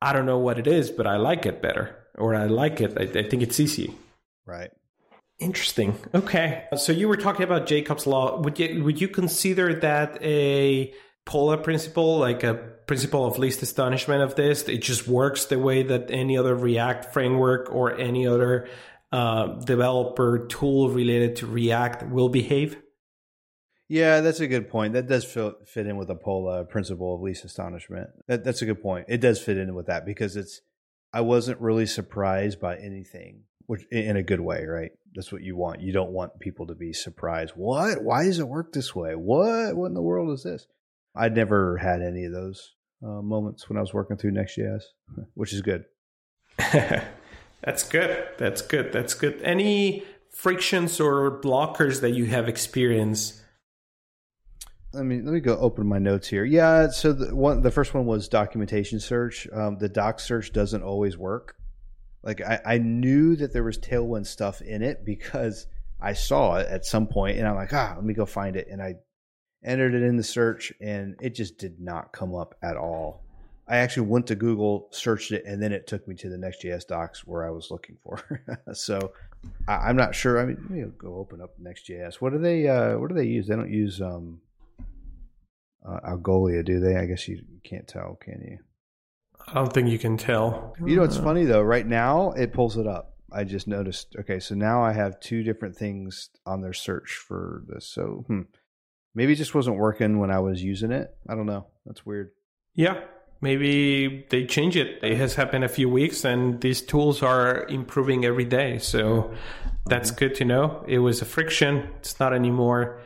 I 0.00 0.12
don't 0.12 0.26
know 0.26 0.38
what 0.38 0.58
it 0.58 0.66
is, 0.66 0.90
but 0.90 1.06
I 1.06 1.16
like 1.16 1.46
it 1.46 1.60
better, 1.60 1.96
or 2.16 2.34
I 2.34 2.46
like 2.46 2.80
it. 2.80 2.96
I, 2.96 3.18
I 3.18 3.28
think 3.28 3.42
it's 3.42 3.58
easy. 3.58 3.94
Right. 4.46 4.70
Interesting. 5.38 5.96
Okay. 6.14 6.64
So 6.76 6.92
you 6.92 7.08
were 7.08 7.16
talking 7.16 7.44
about 7.44 7.66
Jakob's 7.66 8.06
law. 8.06 8.40
Would 8.40 8.58
you 8.58 8.82
would 8.84 9.00
you 9.00 9.08
consider 9.08 9.74
that 9.80 10.18
a 10.22 10.92
Pola 11.26 11.58
principle, 11.58 12.18
like 12.18 12.42
a 12.42 12.54
principle 12.86 13.24
of 13.24 13.38
least 13.38 13.62
astonishment 13.62 14.22
of 14.22 14.34
this? 14.34 14.68
It 14.68 14.78
just 14.78 15.06
works 15.06 15.44
the 15.44 15.58
way 15.58 15.84
that 15.84 16.10
any 16.10 16.36
other 16.36 16.54
React 16.54 17.12
framework 17.12 17.72
or 17.72 17.96
any 17.96 18.26
other 18.26 18.68
uh, 19.12 19.46
developer 19.60 20.46
tool 20.48 20.90
related 20.90 21.36
to 21.36 21.46
React 21.46 22.10
will 22.10 22.28
behave? 22.28 22.76
Yeah, 23.88 24.20
that's 24.20 24.40
a 24.40 24.46
good 24.46 24.68
point. 24.68 24.92
That 24.92 25.08
does 25.08 25.24
fit, 25.24 25.54
fit 25.66 25.86
in 25.86 25.96
with 25.96 26.08
the 26.08 26.14
Pola 26.14 26.64
principle 26.64 27.14
of 27.14 27.22
least 27.22 27.44
astonishment. 27.44 28.10
That, 28.26 28.44
that's 28.44 28.60
a 28.60 28.66
good 28.66 28.82
point. 28.82 29.06
It 29.08 29.22
does 29.22 29.40
fit 29.40 29.56
in 29.56 29.74
with 29.74 29.86
that 29.86 30.04
because 30.04 30.36
it's. 30.36 30.60
I 31.10 31.22
wasn't 31.22 31.60
really 31.62 31.86
surprised 31.86 32.60
by 32.60 32.76
anything, 32.76 33.44
which 33.66 33.86
in 33.90 34.18
a 34.18 34.22
good 34.22 34.40
way, 34.40 34.66
right? 34.66 34.90
That's 35.14 35.32
what 35.32 35.42
you 35.42 35.56
want. 35.56 35.80
You 35.80 35.90
don't 35.90 36.10
want 36.10 36.38
people 36.38 36.66
to 36.66 36.74
be 36.74 36.92
surprised. 36.92 37.54
What? 37.56 38.02
Why 38.04 38.24
does 38.24 38.38
it 38.38 38.46
work 38.46 38.74
this 38.74 38.94
way? 38.94 39.14
What? 39.14 39.74
What 39.74 39.86
in 39.86 39.94
the 39.94 40.02
world 40.02 40.30
is 40.34 40.42
this? 40.42 40.66
I'd 41.16 41.34
never 41.34 41.78
had 41.78 42.02
any 42.02 42.26
of 42.26 42.32
those 42.32 42.74
uh, 43.02 43.22
moments 43.22 43.70
when 43.70 43.78
I 43.78 43.80
was 43.80 43.94
working 43.94 44.18
through 44.18 44.32
Next.js, 44.32 44.82
which 45.34 45.54
is 45.54 45.62
good. 45.62 45.86
That's 47.62 47.84
good. 47.88 48.28
That's 48.36 48.60
good. 48.60 48.92
That's 48.92 49.14
good. 49.14 49.40
Any 49.42 50.04
frictions 50.30 51.00
or 51.00 51.40
blockers 51.40 52.02
that 52.02 52.10
you 52.10 52.26
have 52.26 52.48
experienced 52.48 53.40
let 54.92 55.04
me 55.04 55.16
let 55.16 55.34
me 55.34 55.40
go 55.40 55.56
open 55.56 55.86
my 55.86 55.98
notes 55.98 56.28
here. 56.28 56.44
Yeah, 56.44 56.88
so 56.88 57.12
the 57.12 57.34
one 57.34 57.62
the 57.62 57.70
first 57.70 57.94
one 57.94 58.06
was 58.06 58.28
documentation 58.28 59.00
search. 59.00 59.46
Um, 59.52 59.78
the 59.78 59.88
doc 59.88 60.20
search 60.20 60.52
doesn't 60.52 60.82
always 60.82 61.16
work. 61.16 61.56
Like 62.22 62.40
I, 62.40 62.60
I 62.64 62.78
knew 62.78 63.36
that 63.36 63.52
there 63.52 63.64
was 63.64 63.78
Tailwind 63.78 64.26
stuff 64.26 64.60
in 64.60 64.82
it 64.82 65.04
because 65.04 65.66
I 66.00 66.14
saw 66.14 66.56
it 66.56 66.68
at 66.68 66.86
some 66.86 67.06
point, 67.06 67.38
and 67.38 67.46
I'm 67.46 67.56
like, 67.56 67.72
ah, 67.72 67.92
let 67.96 68.04
me 68.04 68.14
go 68.14 68.26
find 68.26 68.56
it, 68.56 68.68
and 68.70 68.80
I 68.82 68.94
entered 69.64 69.94
it 69.94 70.02
in 70.02 70.16
the 70.16 70.24
search, 70.24 70.72
and 70.80 71.16
it 71.20 71.34
just 71.34 71.58
did 71.58 71.80
not 71.80 72.12
come 72.12 72.34
up 72.34 72.54
at 72.62 72.76
all. 72.76 73.22
I 73.68 73.78
actually 73.78 74.06
went 74.06 74.28
to 74.28 74.34
Google, 74.34 74.88
searched 74.92 75.32
it, 75.32 75.44
and 75.44 75.62
then 75.62 75.72
it 75.72 75.86
took 75.86 76.08
me 76.08 76.14
to 76.16 76.30
the 76.30 76.38
Next.js 76.38 76.86
docs 76.86 77.26
where 77.26 77.46
I 77.46 77.50
was 77.50 77.70
looking 77.70 77.98
for. 78.02 78.22
so 78.72 79.12
I, 79.66 79.90
am 79.90 79.96
not 79.96 80.14
sure. 80.14 80.40
I 80.40 80.46
mean, 80.46 80.56
let 80.62 80.70
me 80.70 80.84
go 80.96 81.16
open 81.16 81.42
up 81.42 81.58
Next.js. 81.58 82.14
What 82.14 82.32
do 82.32 82.38
they? 82.38 82.66
Uh, 82.66 82.96
what 82.96 83.10
do 83.10 83.14
they 83.14 83.26
use? 83.26 83.46
They 83.46 83.56
don't 83.56 83.70
use 83.70 84.00
um, 84.00 84.40
uh, 85.88 86.00
Algolia, 86.00 86.64
do 86.64 86.80
they? 86.80 86.96
I 86.96 87.06
guess 87.06 87.26
you 87.28 87.42
can't 87.64 87.88
tell, 87.88 88.18
can 88.20 88.42
you? 88.42 88.58
I 89.46 89.54
don't 89.54 89.72
think 89.72 89.88
you 89.88 89.98
can 89.98 90.16
tell. 90.16 90.74
You 90.84 90.96
know, 90.96 91.04
it's 91.04 91.16
funny 91.16 91.44
though. 91.44 91.62
Right 91.62 91.86
now, 91.86 92.32
it 92.32 92.52
pulls 92.52 92.76
it 92.76 92.86
up. 92.86 93.14
I 93.32 93.44
just 93.44 93.66
noticed. 93.66 94.14
Okay, 94.20 94.40
so 94.40 94.54
now 94.54 94.82
I 94.82 94.92
have 94.92 95.20
two 95.20 95.42
different 95.42 95.76
things 95.76 96.30
on 96.44 96.60
their 96.60 96.72
search 96.72 97.14
for 97.14 97.62
this. 97.66 97.86
So 97.86 98.24
hmm, 98.26 98.42
maybe 99.14 99.32
it 99.32 99.36
just 99.36 99.54
wasn't 99.54 99.78
working 99.78 100.18
when 100.18 100.30
I 100.30 100.40
was 100.40 100.62
using 100.62 100.92
it. 100.92 101.14
I 101.28 101.34
don't 101.34 101.46
know. 101.46 101.66
That's 101.86 102.04
weird. 102.04 102.30
Yeah, 102.74 103.00
maybe 103.40 104.26
they 104.28 104.44
change 104.44 104.76
it. 104.76 105.02
It 105.02 105.16
has 105.16 105.34
happened 105.34 105.64
a 105.64 105.68
few 105.68 105.88
weeks, 105.88 106.24
and 106.24 106.60
these 106.60 106.82
tools 106.82 107.22
are 107.22 107.64
improving 107.68 108.24
every 108.24 108.44
day. 108.44 108.78
So 108.78 109.32
that's 109.86 110.10
mm-hmm. 110.10 110.18
good 110.18 110.34
to 110.36 110.44
know. 110.44 110.84
It 110.86 110.98
was 110.98 111.22
a 111.22 111.26
friction. 111.26 111.88
It's 112.00 112.20
not 112.20 112.34
anymore. 112.34 113.00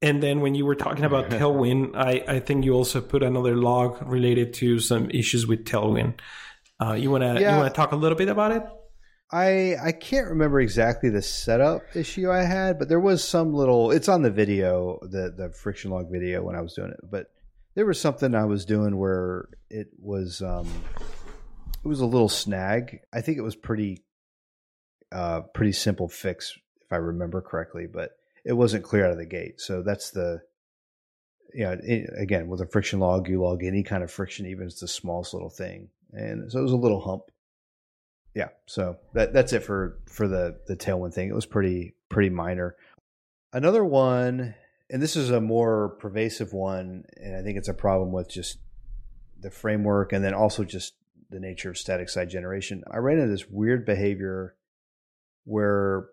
And 0.00 0.22
then 0.22 0.40
when 0.40 0.54
you 0.54 0.64
were 0.64 0.76
talking 0.76 1.04
about 1.04 1.30
Tailwind, 1.30 1.96
I, 1.96 2.24
I 2.26 2.40
think 2.40 2.64
you 2.64 2.74
also 2.74 3.00
put 3.00 3.22
another 3.22 3.56
log 3.56 4.00
related 4.06 4.54
to 4.54 4.78
some 4.78 5.10
issues 5.10 5.46
with 5.46 5.64
Tailwind. 5.64 6.14
Uh, 6.80 6.92
you 6.92 7.10
wanna 7.10 7.40
yeah. 7.40 7.52
you 7.52 7.58
wanna 7.58 7.70
talk 7.70 7.92
a 7.92 7.96
little 7.96 8.16
bit 8.16 8.28
about 8.28 8.52
it? 8.52 8.62
I 9.30 9.76
I 9.82 9.92
can't 9.92 10.28
remember 10.28 10.60
exactly 10.60 11.10
the 11.10 11.22
setup 11.22 11.82
issue 11.94 12.30
I 12.30 12.44
had, 12.44 12.78
but 12.78 12.88
there 12.88 13.00
was 13.00 13.22
some 13.22 13.52
little. 13.52 13.90
It's 13.90 14.08
on 14.08 14.22
the 14.22 14.30
video, 14.30 14.98
the 15.02 15.34
the 15.36 15.50
friction 15.50 15.90
log 15.90 16.10
video 16.10 16.42
when 16.42 16.54
I 16.54 16.60
was 16.60 16.74
doing 16.74 16.90
it. 16.90 17.00
But 17.02 17.26
there 17.74 17.84
was 17.84 18.00
something 18.00 18.34
I 18.34 18.44
was 18.44 18.64
doing 18.64 18.96
where 18.96 19.48
it 19.68 19.88
was 19.98 20.40
um, 20.40 20.68
it 21.84 21.88
was 21.88 22.00
a 22.00 22.06
little 22.06 22.28
snag. 22.28 23.00
I 23.12 23.20
think 23.20 23.38
it 23.38 23.42
was 23.42 23.56
pretty 23.56 24.04
uh, 25.12 25.42
pretty 25.52 25.72
simple 25.72 26.08
fix 26.08 26.56
if 26.80 26.92
I 26.92 26.96
remember 26.96 27.40
correctly, 27.42 27.86
but 27.86 28.12
it 28.48 28.54
wasn't 28.54 28.82
clear 28.82 29.04
out 29.04 29.12
of 29.12 29.18
the 29.18 29.26
gate. 29.26 29.60
So 29.60 29.82
that's 29.82 30.10
the, 30.10 30.40
you 31.52 31.64
know, 31.64 31.78
it, 31.82 32.08
again, 32.16 32.48
with 32.48 32.62
a 32.62 32.66
friction 32.66 32.98
log, 32.98 33.28
you 33.28 33.42
log 33.42 33.62
any 33.62 33.82
kind 33.82 34.02
of 34.02 34.10
friction, 34.10 34.46
even 34.46 34.62
if 34.62 34.72
it's 34.72 34.80
the 34.80 34.88
smallest 34.88 35.34
little 35.34 35.50
thing. 35.50 35.90
And 36.12 36.50
so 36.50 36.58
it 36.58 36.62
was 36.62 36.72
a 36.72 36.76
little 36.76 37.02
hump. 37.02 37.24
Yeah. 38.34 38.48
So 38.64 38.96
that 39.12 39.34
that's 39.34 39.52
it 39.52 39.64
for, 39.64 39.98
for 40.06 40.26
the, 40.26 40.58
the 40.66 40.76
tailwind 40.76 41.12
thing. 41.12 41.28
It 41.28 41.34
was 41.34 41.44
pretty, 41.44 41.94
pretty 42.08 42.30
minor. 42.30 42.74
Another 43.52 43.84
one, 43.84 44.54
and 44.88 45.02
this 45.02 45.14
is 45.14 45.30
a 45.30 45.42
more 45.42 45.90
pervasive 46.00 46.54
one, 46.54 47.04
and 47.18 47.36
I 47.36 47.42
think 47.42 47.58
it's 47.58 47.68
a 47.68 47.74
problem 47.74 48.12
with 48.12 48.30
just 48.30 48.60
the 49.38 49.50
framework 49.50 50.14
and 50.14 50.24
then 50.24 50.32
also 50.32 50.64
just 50.64 50.94
the 51.28 51.38
nature 51.38 51.68
of 51.68 51.76
static 51.76 52.08
site 52.08 52.30
generation. 52.30 52.82
I 52.90 52.96
ran 52.96 53.18
into 53.18 53.30
this 53.30 53.50
weird 53.50 53.84
behavior 53.84 54.54
where 55.44 56.06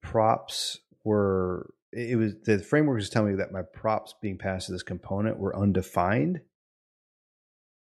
props 0.00 0.78
were 1.04 1.74
it 1.92 2.16
was 2.16 2.34
the 2.44 2.58
framework 2.58 2.96
was 2.96 3.10
telling 3.10 3.32
me 3.32 3.38
that 3.38 3.52
my 3.52 3.62
props 3.62 4.14
being 4.20 4.38
passed 4.38 4.66
to 4.66 4.72
this 4.72 4.82
component 4.82 5.38
were 5.38 5.56
undefined. 5.56 6.40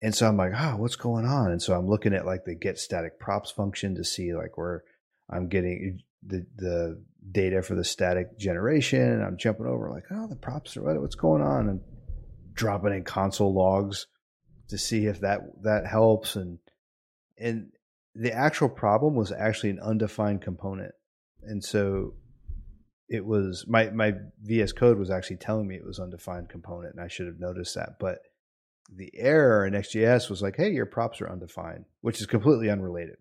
And 0.02 0.14
so 0.14 0.28
I'm 0.28 0.38
like, 0.38 0.54
oh, 0.58 0.78
what's 0.78 0.96
going 0.96 1.26
on? 1.26 1.52
And 1.52 1.62
so 1.62 1.78
I'm 1.78 1.88
looking 1.88 2.14
at 2.14 2.26
like 2.26 2.44
the 2.44 2.56
get 2.56 2.80
static 2.80 3.20
props 3.20 3.52
function 3.52 3.96
to 3.96 4.04
see 4.04 4.34
like 4.34 4.58
where 4.58 4.84
I'm 5.30 5.48
getting 5.48 6.00
eh, 6.00 6.04
the 6.26 6.46
the 6.56 7.04
data 7.32 7.62
for 7.62 7.76
the 7.76 7.84
static 7.84 8.38
generation. 8.38 9.22
I'm 9.22 9.38
jumping 9.38 9.68
over 9.68 9.90
like, 9.90 10.06
oh, 10.12 10.28
the 10.28 10.36
props 10.36 10.76
are 10.76 11.00
what's 11.00 11.16
going 11.16 11.42
on, 11.42 11.70
and 11.70 11.82
dropping 12.54 12.94
in 12.94 13.04
console 13.04 13.54
logs 13.54 14.08
to 14.70 14.78
see 14.78 15.06
if 15.06 15.22
that 15.22 15.42
that 15.64 15.86
helps. 15.86 16.36
And 16.36 16.60
and 17.38 17.72
the 18.14 18.34
actual 18.34 18.70
problem 18.70 19.16
was 19.16 19.32
actually 19.32 19.70
an 19.70 19.80
undefined 19.80 20.42
component. 20.42 20.94
And 21.44 21.64
so 21.64 22.16
it 23.12 23.26
was 23.26 23.68
my 23.68 23.90
my 23.90 24.14
VS 24.42 24.72
Code 24.72 24.98
was 24.98 25.12
actually 25.12 25.36
telling 25.36 25.68
me 25.68 25.76
it 25.76 25.86
was 25.86 26.00
undefined 26.00 26.48
component, 26.48 26.96
and 26.96 27.04
I 27.04 27.10
should 27.10 27.28
have 27.28 27.42
noticed 27.42 27.76
that. 27.76 28.00
But 28.00 28.20
the 28.90 29.12
error 29.14 29.66
in 29.66 29.74
Next.js 29.74 30.30
was 30.30 30.42
like, 30.42 30.56
"Hey, 30.56 30.72
your 30.72 30.86
props 30.86 31.20
are 31.20 31.30
undefined," 31.30 31.84
which 32.00 32.22
is 32.22 32.26
completely 32.26 32.70
unrelated. 32.70 33.18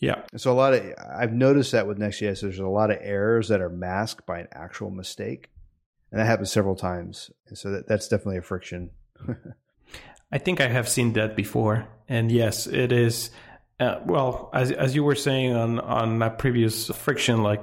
yeah. 0.00 0.22
And 0.32 0.40
so 0.40 0.50
a 0.52 0.54
lot 0.54 0.72
of 0.72 0.82
I've 0.98 1.34
noticed 1.34 1.72
that 1.72 1.86
with 1.86 1.98
Next.js, 1.98 2.40
there's 2.40 2.58
a 2.58 2.66
lot 2.66 2.90
of 2.90 2.96
errors 3.02 3.48
that 3.48 3.60
are 3.60 3.68
masked 3.68 4.24
by 4.24 4.38
an 4.38 4.48
actual 4.52 4.90
mistake, 4.90 5.50
and 6.10 6.18
that 6.18 6.24
happens 6.24 6.50
several 6.50 6.74
times. 6.74 7.30
And 7.48 7.58
so 7.58 7.72
that, 7.72 7.86
that's 7.86 8.08
definitely 8.08 8.38
a 8.38 8.42
friction. 8.42 8.90
I 10.32 10.38
think 10.38 10.62
I 10.62 10.68
have 10.68 10.88
seen 10.88 11.12
that 11.12 11.36
before, 11.36 11.86
and 12.08 12.32
yes, 12.32 12.66
it 12.66 12.90
is. 12.90 13.30
Uh, 13.78 14.00
well, 14.06 14.48
as 14.54 14.72
as 14.72 14.94
you 14.94 15.04
were 15.04 15.14
saying 15.14 15.52
on 15.52 15.78
on 15.78 16.20
that 16.20 16.38
previous 16.38 16.86
friction, 16.88 17.42
like 17.42 17.60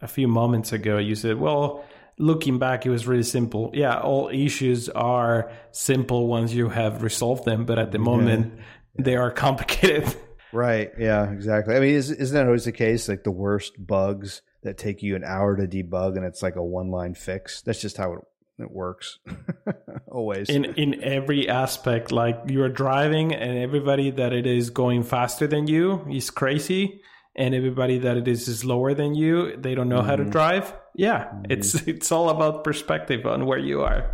a 0.00 0.08
few 0.08 0.28
moments 0.28 0.72
ago, 0.72 0.98
you 0.98 1.14
said, 1.14 1.38
well, 1.38 1.84
looking 2.18 2.58
back, 2.58 2.86
it 2.86 2.90
was 2.90 3.06
really 3.06 3.22
simple. 3.22 3.70
Yeah, 3.74 4.00
all 4.00 4.28
issues 4.28 4.88
are 4.88 5.50
simple 5.72 6.26
once 6.26 6.52
you 6.52 6.68
have 6.68 7.02
resolved 7.02 7.44
them, 7.44 7.64
but 7.64 7.78
at 7.78 7.92
the 7.92 7.98
moment, 7.98 8.54
yeah. 8.56 8.62
they 9.04 9.16
are 9.16 9.30
complicated. 9.30 10.14
Right. 10.52 10.90
Yeah, 10.98 11.30
exactly. 11.30 11.76
I 11.76 11.78
mean, 11.78 11.94
is, 11.94 12.10
isn't 12.10 12.34
that 12.34 12.46
always 12.46 12.64
the 12.64 12.72
case? 12.72 13.08
Like 13.08 13.22
the 13.22 13.30
worst 13.30 13.74
bugs 13.78 14.42
that 14.62 14.78
take 14.78 15.00
you 15.00 15.14
an 15.16 15.22
hour 15.22 15.56
to 15.56 15.66
debug 15.66 16.16
and 16.16 16.24
it's 16.24 16.42
like 16.42 16.56
a 16.56 16.64
one 16.64 16.90
line 16.90 17.14
fix. 17.14 17.62
That's 17.62 17.80
just 17.80 17.96
how 17.96 18.14
it, 18.14 18.20
it 18.58 18.70
works. 18.70 19.20
always. 20.08 20.48
In 20.48 20.64
in 20.64 21.04
every 21.04 21.48
aspect, 21.48 22.10
like 22.10 22.36
you're 22.48 22.68
driving 22.68 23.32
and 23.32 23.58
everybody 23.58 24.10
that 24.10 24.32
it 24.32 24.46
is 24.46 24.70
going 24.70 25.04
faster 25.04 25.46
than 25.46 25.68
you 25.68 26.04
is 26.10 26.30
crazy 26.30 27.00
and 27.40 27.54
everybody 27.54 27.98
that 27.98 28.16
it 28.16 28.28
is 28.28 28.46
is 28.46 28.64
lower 28.64 28.94
than 28.94 29.14
you 29.14 29.56
they 29.56 29.74
don't 29.74 29.88
know 29.88 29.98
mm-hmm. 29.98 30.08
how 30.08 30.16
to 30.16 30.22
mm-hmm. 30.22 30.30
drive 30.30 30.72
yeah 30.94 31.24
mm-hmm. 31.24 31.50
it's 31.50 31.74
it's 31.88 32.12
all 32.12 32.28
about 32.28 32.62
perspective 32.62 33.26
on 33.26 33.46
where 33.46 33.58
you 33.58 33.82
are 33.82 34.12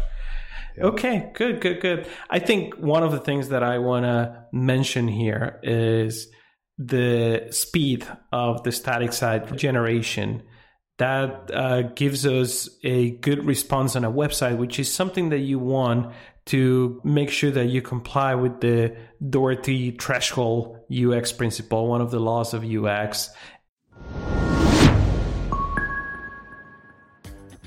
Yeah. 0.77 0.89
Okay, 0.89 1.31
good, 1.33 1.63
good, 1.63 1.81
good. 1.81 2.07
I 2.29 2.39
think 2.39 2.75
one 2.75 3.03
of 3.03 3.11
the 3.11 3.19
things 3.19 3.49
that 3.49 3.63
I 3.63 3.79
want 3.79 4.05
to 4.05 4.45
mention 4.53 5.09
here 5.09 5.59
is 5.63 6.29
the 6.77 7.49
speed 7.51 8.07
of 8.31 8.63
the 8.63 8.73
static 8.73 9.15
site 9.15 9.57
generation 9.57 10.43
that 10.99 11.51
uh, 11.53 11.83
gives 11.95 12.27
us 12.27 12.69
a 12.85 13.11
good 13.11 13.45
response 13.45 13.97
on 13.97 14.05
a 14.05 14.11
website, 14.11 14.57
which 14.59 14.79
is 14.79 14.93
something 14.93 15.31
that 15.31 15.41
you 15.41 15.59
want 15.59 16.13
to 16.47 17.01
make 17.05 17.31
sure 17.31 17.51
that 17.51 17.67
you 17.67 17.83
comply 17.83 18.35
with 18.35 18.61
the 18.61 18.97
Doherty 19.31 19.91
threshold 19.93 20.79
UX 20.91 21.33
principle, 21.33 21.89
one 21.89 22.01
of 22.01 22.11
the 22.11 22.21
laws 22.21 22.55
of 22.55 22.65
UX. 22.65 23.31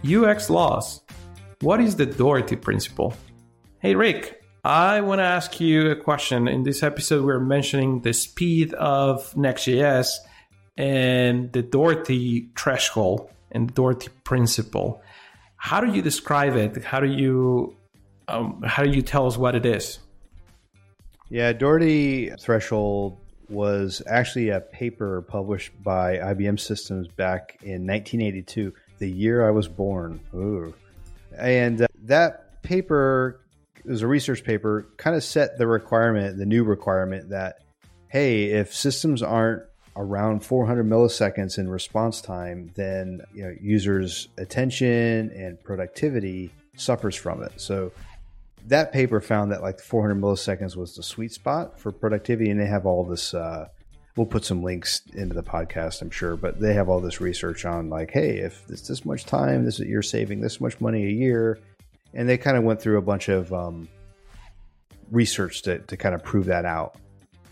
UX 0.10 0.50
laws. 0.50 1.02
What 1.62 1.82
is 1.82 1.98
the 1.98 2.06
Doherty 2.06 2.56
principle? 2.56 3.14
Hey, 3.80 3.96
Rick, 3.96 4.42
I 4.64 5.02
want 5.02 5.20
to 5.20 5.26
ask 5.26 5.60
you 5.60 5.92
a 5.92 5.96
question. 5.96 6.48
In 6.48 6.64
this 6.64 6.82
episode, 6.84 7.26
we're 7.26 7.40
mentioning 7.40 8.02
the 8.02 8.14
speed 8.14 8.74
of 8.76 9.36
Next.js 9.36 10.10
and 10.78 11.52
the 11.52 11.62
Doherty 11.62 12.50
threshold 12.58 13.30
and 13.52 13.74
Doherty 13.74 14.08
principle. 14.24 15.02
How 15.58 15.82
do 15.82 15.92
you 15.92 16.02
describe 16.02 16.56
it? 16.56 16.82
How 16.86 17.02
do 17.02 17.08
you 17.08 17.76
um, 18.30 18.62
how 18.64 18.84
do 18.84 18.92
you 18.92 19.02
tell 19.02 19.28
us 19.28 19.38
what 19.38 19.56
it 19.56 19.66
is? 19.66 20.00
Yeah, 21.30 21.54
Doherty 21.54 22.32
threshold 22.40 23.18
was 23.50 24.02
actually 24.08 24.50
a 24.50 24.60
paper 24.60 25.24
published 25.24 25.72
by 25.84 26.18
IBM 26.18 26.60
Systems 26.60 27.08
back 27.08 27.58
in 27.62 27.86
1982, 27.86 28.74
the 29.00 29.10
year 29.10 29.48
I 29.48 29.52
was 29.52 29.68
born. 29.68 30.20
Ooh. 30.36 30.74
And 31.38 31.82
uh, 31.82 31.88
that 32.04 32.62
paper 32.62 33.42
was 33.86 34.02
a 34.02 34.08
research 34.08 34.44
paper, 34.44 34.88
kind 34.98 35.16
of 35.16 35.24
set 35.24 35.58
the 35.58 35.68
requirement, 35.68 36.38
the 36.38 36.46
new 36.46 36.64
requirement 36.64 37.30
that, 37.30 37.60
hey, 38.10 38.46
if 38.46 38.74
systems 38.74 39.24
aren't 39.24 39.64
around 39.96 40.46
400 40.46 40.86
milliseconds 40.88 41.58
in 41.58 41.70
response 41.70 42.22
time, 42.22 42.72
then 42.76 43.22
you 43.34 43.44
know, 43.44 43.56
users' 43.60 44.30
attention 44.38 45.32
and 45.32 45.62
productivity 45.64 46.52
suffers 46.76 47.16
from 47.16 47.44
it. 47.44 47.54
So 47.58 47.92
that 48.68 48.92
paper 48.92 49.22
found 49.22 49.52
that 49.52 49.62
like 49.62 49.80
400 49.80 50.16
milliseconds 50.16 50.76
was 50.76 50.96
the 50.96 51.04
sweet 51.04 51.32
spot 51.32 51.80
for 51.80 51.92
productivity, 51.92 52.50
and 52.50 52.60
they 52.60 52.66
have 52.66 52.86
all 52.86 53.04
this. 53.04 53.34
Uh, 53.34 53.68
we'll 54.16 54.26
put 54.26 54.44
some 54.44 54.64
links 54.64 55.02
into 55.14 55.34
the 55.34 55.44
podcast, 55.44 56.02
I'm 56.02 56.10
sure, 56.10 56.36
but 56.36 56.60
they 56.60 56.74
have 56.74 56.90
all 56.90 57.00
this 57.00 57.22
research 57.22 57.66
on 57.66 57.90
like, 57.90 58.12
hey, 58.12 58.38
if 58.38 58.64
it's 58.70 58.88
this 58.88 59.06
much 59.06 59.26
time, 59.26 59.64
this 59.64 59.80
is, 59.80 59.88
you're 59.88 60.02
saving 60.02 60.42
this 60.42 60.60
much 60.60 60.82
money 60.82 61.06
a 61.06 61.12
year, 61.12 61.60
and 62.14 62.28
they 62.28 62.38
kind 62.38 62.58
of 62.58 62.64
went 62.64 62.82
through 62.82 62.98
a 62.98 63.02
bunch 63.02 63.30
of 63.30 63.54
um, 63.54 63.88
research 65.12 65.62
to, 65.64 65.80
to 65.80 65.98
kind 65.98 66.14
of 66.14 66.24
prove 66.24 66.46
that 66.46 66.66
out. 66.66 66.96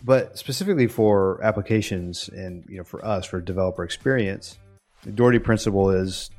But 0.04 0.38
specifically 0.38 0.86
for 0.86 1.42
applications 1.42 2.28
and 2.28 2.64
you 2.68 2.76
know 2.76 2.84
for 2.84 3.04
us 3.04 3.26
for 3.26 3.40
developer 3.40 3.82
experience, 3.82 4.58
the 5.02 5.10
Doherty 5.10 5.38
principle 5.38 5.90
is 5.90 6.30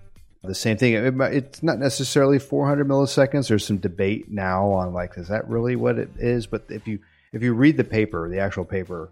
the 0.43 0.55
same 0.55 0.77
thing. 0.77 0.93
It, 0.93 1.13
it's 1.33 1.63
not 1.63 1.79
necessarily 1.79 2.39
400 2.39 2.87
milliseconds. 2.87 3.47
There's 3.49 3.65
some 3.65 3.77
debate 3.77 4.29
now 4.29 4.67
on 4.71 4.93
like, 4.93 5.17
is 5.17 5.27
that 5.27 5.47
really 5.47 5.75
what 5.75 5.97
it 5.99 6.09
is? 6.17 6.47
But 6.47 6.65
if 6.69 6.87
you 6.87 6.99
if 7.31 7.43
you 7.43 7.53
read 7.53 7.77
the 7.77 7.83
paper, 7.83 8.29
the 8.29 8.39
actual 8.39 8.65
paper, 8.65 9.09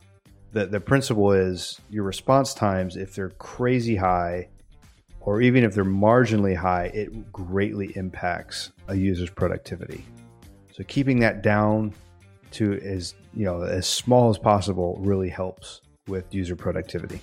the 0.53 0.65
the 0.65 0.79
principle 0.79 1.33
is 1.33 1.79
your 1.89 2.03
response 2.03 2.53
times, 2.53 2.95
if 2.95 3.13
they're 3.13 3.29
crazy 3.31 3.95
high, 3.95 4.47
or 5.19 5.41
even 5.41 5.63
if 5.63 5.73
they're 5.73 5.83
marginally 5.85 6.55
high, 6.55 6.85
it 6.93 7.31
greatly 7.31 7.91
impacts 7.97 8.71
a 8.87 8.95
user's 8.95 9.29
productivity. 9.29 10.05
So 10.73 10.83
keeping 10.85 11.19
that 11.19 11.43
down 11.43 11.93
to 12.51 12.79
as 12.81 13.15
you 13.33 13.43
know 13.43 13.63
as 13.63 13.85
small 13.85 14.29
as 14.29 14.37
possible 14.37 14.97
really 15.01 15.29
helps 15.29 15.81
with 16.07 16.33
user 16.33 16.55
productivity 16.55 17.19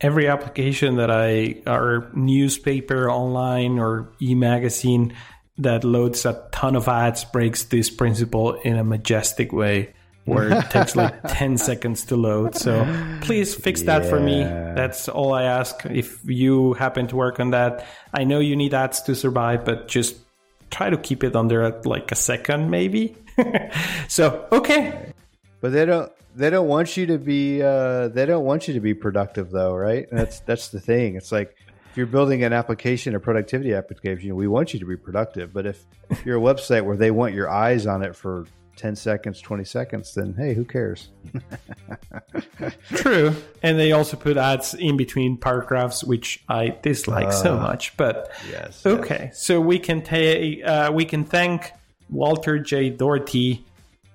every 0.00 0.28
application 0.28 0.96
that 0.96 1.10
I 1.10 1.62
or 1.66 2.10
newspaper 2.14 3.10
online 3.10 3.78
or 3.78 4.12
e-magazine 4.20 5.14
that 5.58 5.84
loads 5.84 6.26
a 6.26 6.48
ton 6.52 6.76
of 6.76 6.88
ads 6.88 7.24
breaks 7.24 7.64
this 7.64 7.88
principle 7.88 8.54
in 8.54 8.76
a 8.76 8.84
majestic 8.84 9.52
way 9.52 9.94
where 10.26 10.52
it 10.52 10.70
takes 10.70 10.96
like 10.96 11.14
10 11.28 11.56
seconds 11.56 12.04
to 12.06 12.16
load. 12.16 12.54
So 12.56 12.84
please 13.22 13.54
fix 13.54 13.82
that 13.82 14.02
yeah. 14.02 14.10
for 14.10 14.20
me. 14.20 14.42
That's 14.42 15.08
all 15.08 15.32
I 15.32 15.44
ask. 15.44 15.86
If 15.86 16.20
you 16.24 16.74
happen 16.74 17.06
to 17.08 17.16
work 17.16 17.40
on 17.40 17.50
that, 17.50 17.86
I 18.12 18.24
know 18.24 18.40
you 18.40 18.56
need 18.56 18.74
ads 18.74 19.02
to 19.02 19.14
survive, 19.14 19.64
but 19.64 19.88
just 19.88 20.16
try 20.70 20.90
to 20.90 20.96
keep 20.96 21.22
it 21.22 21.36
under 21.36 21.80
like 21.84 22.12
a 22.12 22.16
second 22.16 22.70
maybe. 22.70 23.16
so, 24.08 24.46
okay. 24.52 25.12
But 25.60 25.72
they 25.72 25.86
don't 25.86 26.12
they 26.36 26.50
don't 26.50 26.68
want 26.68 26.96
you 26.96 27.06
to 27.06 27.18
be 27.18 27.62
uh, 27.62 28.08
they 28.08 28.26
don't 28.26 28.44
want 28.44 28.68
you 28.68 28.74
to 28.74 28.80
be 28.80 28.94
productive 28.94 29.50
though, 29.50 29.74
right? 29.74 30.06
That's 30.12 30.40
that's 30.46 30.68
the 30.68 30.80
thing. 30.80 31.16
It's 31.16 31.32
like 31.32 31.56
if 31.90 31.96
you're 31.96 32.06
building 32.06 32.44
an 32.44 32.52
application, 32.52 33.14
a 33.14 33.20
productivity 33.20 33.72
application, 33.72 34.36
we 34.36 34.46
want 34.46 34.74
you 34.74 34.80
to 34.80 34.86
be 34.86 34.96
productive. 34.96 35.52
But 35.52 35.66
if 35.66 35.84
you're 36.24 36.36
a 36.36 36.40
website 36.40 36.84
where 36.84 36.96
they 36.96 37.10
want 37.10 37.34
your 37.34 37.50
eyes 37.50 37.86
on 37.86 38.02
it 38.02 38.14
for 38.14 38.46
10 38.76 38.94
seconds, 38.94 39.40
20 39.40 39.64
seconds, 39.64 40.14
then 40.14 40.34
hey, 40.34 40.52
who 40.52 40.66
cares? 40.66 41.08
True. 42.90 43.34
And 43.62 43.78
they 43.78 43.92
also 43.92 44.18
put 44.18 44.36
ads 44.36 44.74
in 44.74 44.98
between 44.98 45.38
paragraphs, 45.38 46.04
which 46.04 46.44
I 46.50 46.76
dislike 46.82 47.28
uh, 47.28 47.30
so 47.30 47.56
much. 47.56 47.96
But 47.96 48.30
yes, 48.50 48.84
okay. 48.84 49.30
Yes. 49.30 49.42
So 49.42 49.60
we 49.60 49.78
can, 49.78 50.02
ta- 50.02 50.88
uh, 50.88 50.92
we 50.92 51.06
can 51.06 51.24
thank 51.24 51.72
Walter 52.10 52.58
J. 52.58 52.90
Doherty 52.90 53.64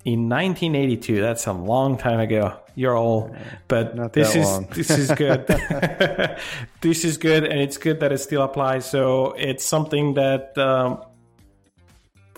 in 0.06 0.30
1982. 0.30 1.22
That's 1.22 1.48
a 1.48 1.54
long 1.54 1.98
time 1.98 2.20
ago. 2.20 2.58
You're 2.76 2.96
old, 2.96 3.36
but 3.68 3.96
Not 3.96 4.14
this 4.14 4.36
is 4.36 4.46
long. 4.46 4.68
this 4.72 4.90
is 4.90 5.12
good. 5.12 5.46
this 6.82 7.04
is 7.04 7.18
good, 7.18 7.44
and 7.44 7.60
it's 7.60 7.78
good 7.78 8.00
that 8.00 8.12
it 8.12 8.20
still 8.20 8.44
applies. 8.44 8.90
So 8.90 9.34
it's 9.38 9.66
something 9.66 10.16
that 10.16 10.58
um, 10.58 11.04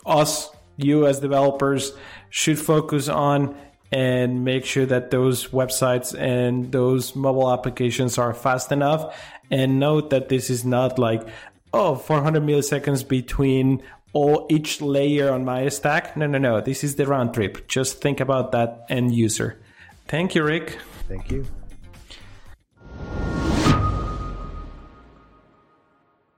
us, 0.05 0.49
you 0.77 1.05
as 1.07 1.19
developers, 1.19 1.93
should 2.29 2.59
focus 2.59 3.07
on 3.07 3.55
and 3.91 4.43
make 4.43 4.65
sure 4.65 4.87
that 4.87 5.11
those 5.11 5.49
websites 5.49 6.17
and 6.19 6.71
those 6.71 7.15
mobile 7.15 7.51
applications 7.53 8.17
are 8.17 8.33
fast 8.33 8.71
enough. 8.71 9.15
And 9.51 9.79
note 9.79 10.09
that 10.09 10.29
this 10.29 10.49
is 10.49 10.65
not 10.65 10.97
like 10.97 11.27
oh 11.73 11.95
400 11.95 12.41
milliseconds 12.41 13.07
between 13.07 13.83
all 14.13 14.45
each 14.49 14.79
layer 14.79 15.31
on 15.31 15.43
my 15.43 15.67
stack. 15.69 16.15
No, 16.15 16.27
no, 16.27 16.37
no. 16.37 16.61
This 16.61 16.83
is 16.83 16.95
the 16.95 17.05
round 17.05 17.33
trip. 17.33 17.67
Just 17.67 18.01
think 18.01 18.19
about 18.19 18.51
that 18.51 18.85
end 18.89 19.13
user. 19.13 19.59
Thank 20.07 20.35
you, 20.35 20.43
Rick. 20.43 20.77
Thank 21.07 21.31
you. 21.31 21.45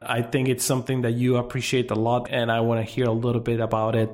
I 0.01 0.21
think 0.21 0.47
it's 0.49 0.63
something 0.63 1.01
that 1.01 1.11
you 1.11 1.37
appreciate 1.37 1.91
a 1.91 1.95
lot, 1.95 2.29
and 2.29 2.51
I 2.51 2.61
want 2.61 2.85
to 2.85 2.91
hear 2.91 3.05
a 3.05 3.11
little 3.11 3.41
bit 3.41 3.59
about 3.59 3.95
it. 3.95 4.11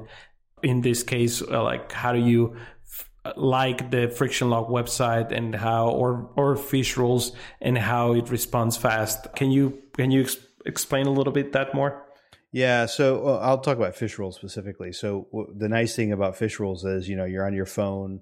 In 0.64 0.82
this 0.82 1.04
case, 1.04 1.42
uh, 1.42 1.64
like 1.64 1.92
how 1.92 2.14
do 2.14 2.20
you 2.20 2.56
f- 2.86 3.10
like 3.36 3.92
the 3.92 4.08
friction 4.08 4.50
log 4.50 4.70
website 4.70 5.32
and 5.32 5.54
how, 5.54 5.90
or 5.90 6.30
or 6.36 6.56
fish 6.56 6.98
rules 6.98 7.34
and 7.60 7.78
how 7.78 8.14
it 8.14 8.30
responds 8.30 8.78
fast? 8.78 9.34
Can 9.36 9.52
you 9.52 9.82
can 9.94 10.12
you 10.12 10.22
ex- 10.22 10.38
explain 10.66 11.08
a 11.08 11.12
little 11.12 11.34
bit 11.34 11.52
that 11.54 11.74
more? 11.74 12.06
Yeah, 12.52 12.86
so 12.86 13.22
well, 13.24 13.40
I'll 13.40 13.60
talk 13.60 13.78
about 13.78 13.96
fish 13.96 14.20
rules 14.20 14.36
specifically. 14.36 14.92
So 14.92 15.28
w- 15.32 15.54
the 15.56 15.70
nice 15.70 15.96
thing 15.96 16.12
about 16.12 16.36
fish 16.36 16.60
rules 16.60 16.84
is, 16.84 17.08
you 17.08 17.16
know, 17.16 17.24
you're 17.24 17.46
on 17.46 17.54
your 17.54 17.66
phone, 17.66 18.22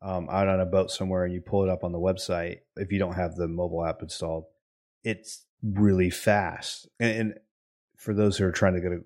um, 0.00 0.28
out 0.30 0.46
on 0.46 0.60
a 0.60 0.66
boat 0.66 0.90
somewhere, 0.90 1.24
and 1.24 1.34
you 1.34 1.40
pull 1.40 1.64
it 1.64 1.68
up 1.68 1.82
on 1.82 1.90
the 1.90 1.98
website. 1.98 2.60
If 2.76 2.92
you 2.92 3.00
don't 3.00 3.14
have 3.14 3.34
the 3.34 3.48
mobile 3.48 3.84
app 3.84 4.02
installed, 4.02 4.44
it's 5.02 5.44
really 5.62 6.10
fast. 6.10 6.88
And, 7.00 7.18
and 7.18 7.34
for 7.96 8.14
those 8.14 8.36
who 8.36 8.44
are 8.44 8.52
trying 8.52 8.74
to 8.74 8.80
go 8.80 8.90
to 8.90 9.04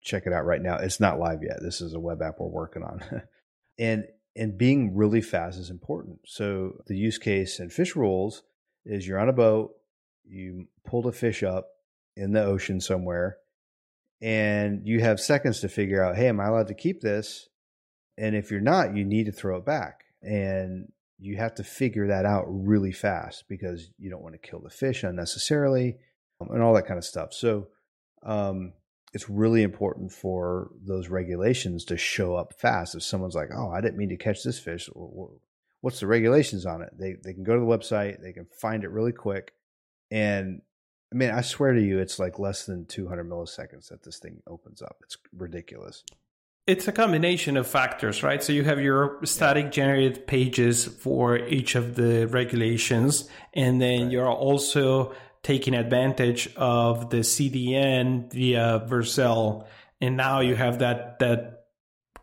check 0.00 0.26
it 0.26 0.32
out 0.32 0.46
right 0.46 0.62
now, 0.62 0.76
it's 0.76 1.00
not 1.00 1.18
live 1.18 1.42
yet. 1.42 1.58
This 1.60 1.82
is 1.82 1.92
a 1.92 2.00
web 2.00 2.22
app 2.22 2.36
we're 2.38 2.46
working 2.46 2.82
on, 2.82 3.02
and 3.78 4.06
and 4.34 4.56
being 4.56 4.96
really 4.96 5.20
fast 5.20 5.58
is 5.58 5.68
important. 5.68 6.20
So 6.24 6.82
the 6.86 6.96
use 6.96 7.18
case 7.18 7.60
in 7.60 7.68
fish 7.68 7.94
rules 7.94 8.42
is 8.86 9.06
you're 9.06 9.18
on 9.18 9.28
a 9.28 9.34
boat, 9.34 9.74
you 10.24 10.68
pulled 10.84 11.06
a 11.06 11.12
fish 11.12 11.42
up 11.42 11.68
in 12.16 12.32
the 12.32 12.42
ocean 12.42 12.80
somewhere 12.80 13.36
and 14.20 14.86
you 14.86 15.00
have 15.00 15.20
seconds 15.20 15.60
to 15.60 15.68
figure 15.68 16.02
out, 16.02 16.16
hey, 16.16 16.28
am 16.28 16.40
I 16.40 16.46
allowed 16.46 16.68
to 16.68 16.74
keep 16.74 17.00
this? 17.00 17.48
And 18.16 18.34
if 18.34 18.50
you're 18.50 18.60
not, 18.60 18.96
you 18.96 19.04
need 19.04 19.26
to 19.26 19.32
throw 19.32 19.58
it 19.58 19.64
back. 19.64 20.04
And 20.22 20.92
you 21.18 21.36
have 21.36 21.54
to 21.56 21.64
figure 21.64 22.08
that 22.08 22.24
out 22.24 22.44
really 22.48 22.92
fast 22.92 23.44
because 23.48 23.90
you 23.98 24.10
don't 24.10 24.22
want 24.22 24.34
to 24.34 24.48
kill 24.48 24.60
the 24.60 24.70
fish 24.70 25.02
unnecessarily 25.02 25.96
um, 26.40 26.48
and 26.50 26.62
all 26.62 26.74
that 26.74 26.86
kind 26.86 26.98
of 26.98 27.04
stuff. 27.04 27.32
So 27.32 27.68
um, 28.24 28.72
it's 29.12 29.28
really 29.28 29.62
important 29.62 30.12
for 30.12 30.70
those 30.84 31.08
regulations 31.08 31.84
to 31.86 31.96
show 31.96 32.34
up 32.34 32.54
fast. 32.60 32.94
If 32.94 33.02
someone's 33.02 33.34
like, 33.34 33.50
oh, 33.54 33.70
I 33.70 33.80
didn't 33.80 33.98
mean 33.98 34.10
to 34.10 34.16
catch 34.16 34.42
this 34.42 34.58
fish, 34.58 34.88
what's 35.80 36.00
the 36.00 36.06
regulations 36.06 36.66
on 36.66 36.82
it? 36.82 36.90
They, 36.98 37.16
they 37.22 37.34
can 37.34 37.44
go 37.44 37.54
to 37.54 37.60
the 37.60 37.66
website, 37.66 38.20
they 38.20 38.32
can 38.32 38.46
find 38.60 38.84
it 38.84 38.90
really 38.90 39.12
quick. 39.12 39.52
And 40.10 40.62
I 41.12 41.16
mean, 41.16 41.30
I 41.30 41.40
swear 41.40 41.72
to 41.72 41.80
you, 41.80 41.98
it's 41.98 42.18
like 42.18 42.38
less 42.38 42.66
than 42.66 42.84
200 42.84 43.28
milliseconds 43.28 43.88
that 43.88 44.02
this 44.02 44.18
thing 44.18 44.42
opens 44.46 44.82
up. 44.82 44.98
It's 45.02 45.16
ridiculous. 45.36 46.04
It's 46.66 46.86
a 46.86 46.92
combination 46.92 47.56
of 47.56 47.66
factors, 47.66 48.22
right? 48.22 48.42
So 48.42 48.52
you 48.52 48.62
have 48.64 48.78
your 48.78 49.24
static 49.24 49.72
generated 49.72 50.26
pages 50.26 50.84
for 50.84 51.38
each 51.38 51.76
of 51.76 51.94
the 51.94 52.26
regulations, 52.26 53.26
and 53.54 53.80
then 53.80 54.02
right. 54.02 54.12
you're 54.12 54.30
also 54.30 55.14
taking 55.42 55.72
advantage 55.72 56.54
of 56.56 57.08
the 57.08 57.18
CDN 57.18 58.30
via 58.30 58.84
Vercel, 58.86 59.66
and 60.02 60.14
now 60.18 60.40
you 60.40 60.56
have 60.56 60.80
that 60.80 61.20
that 61.20 61.64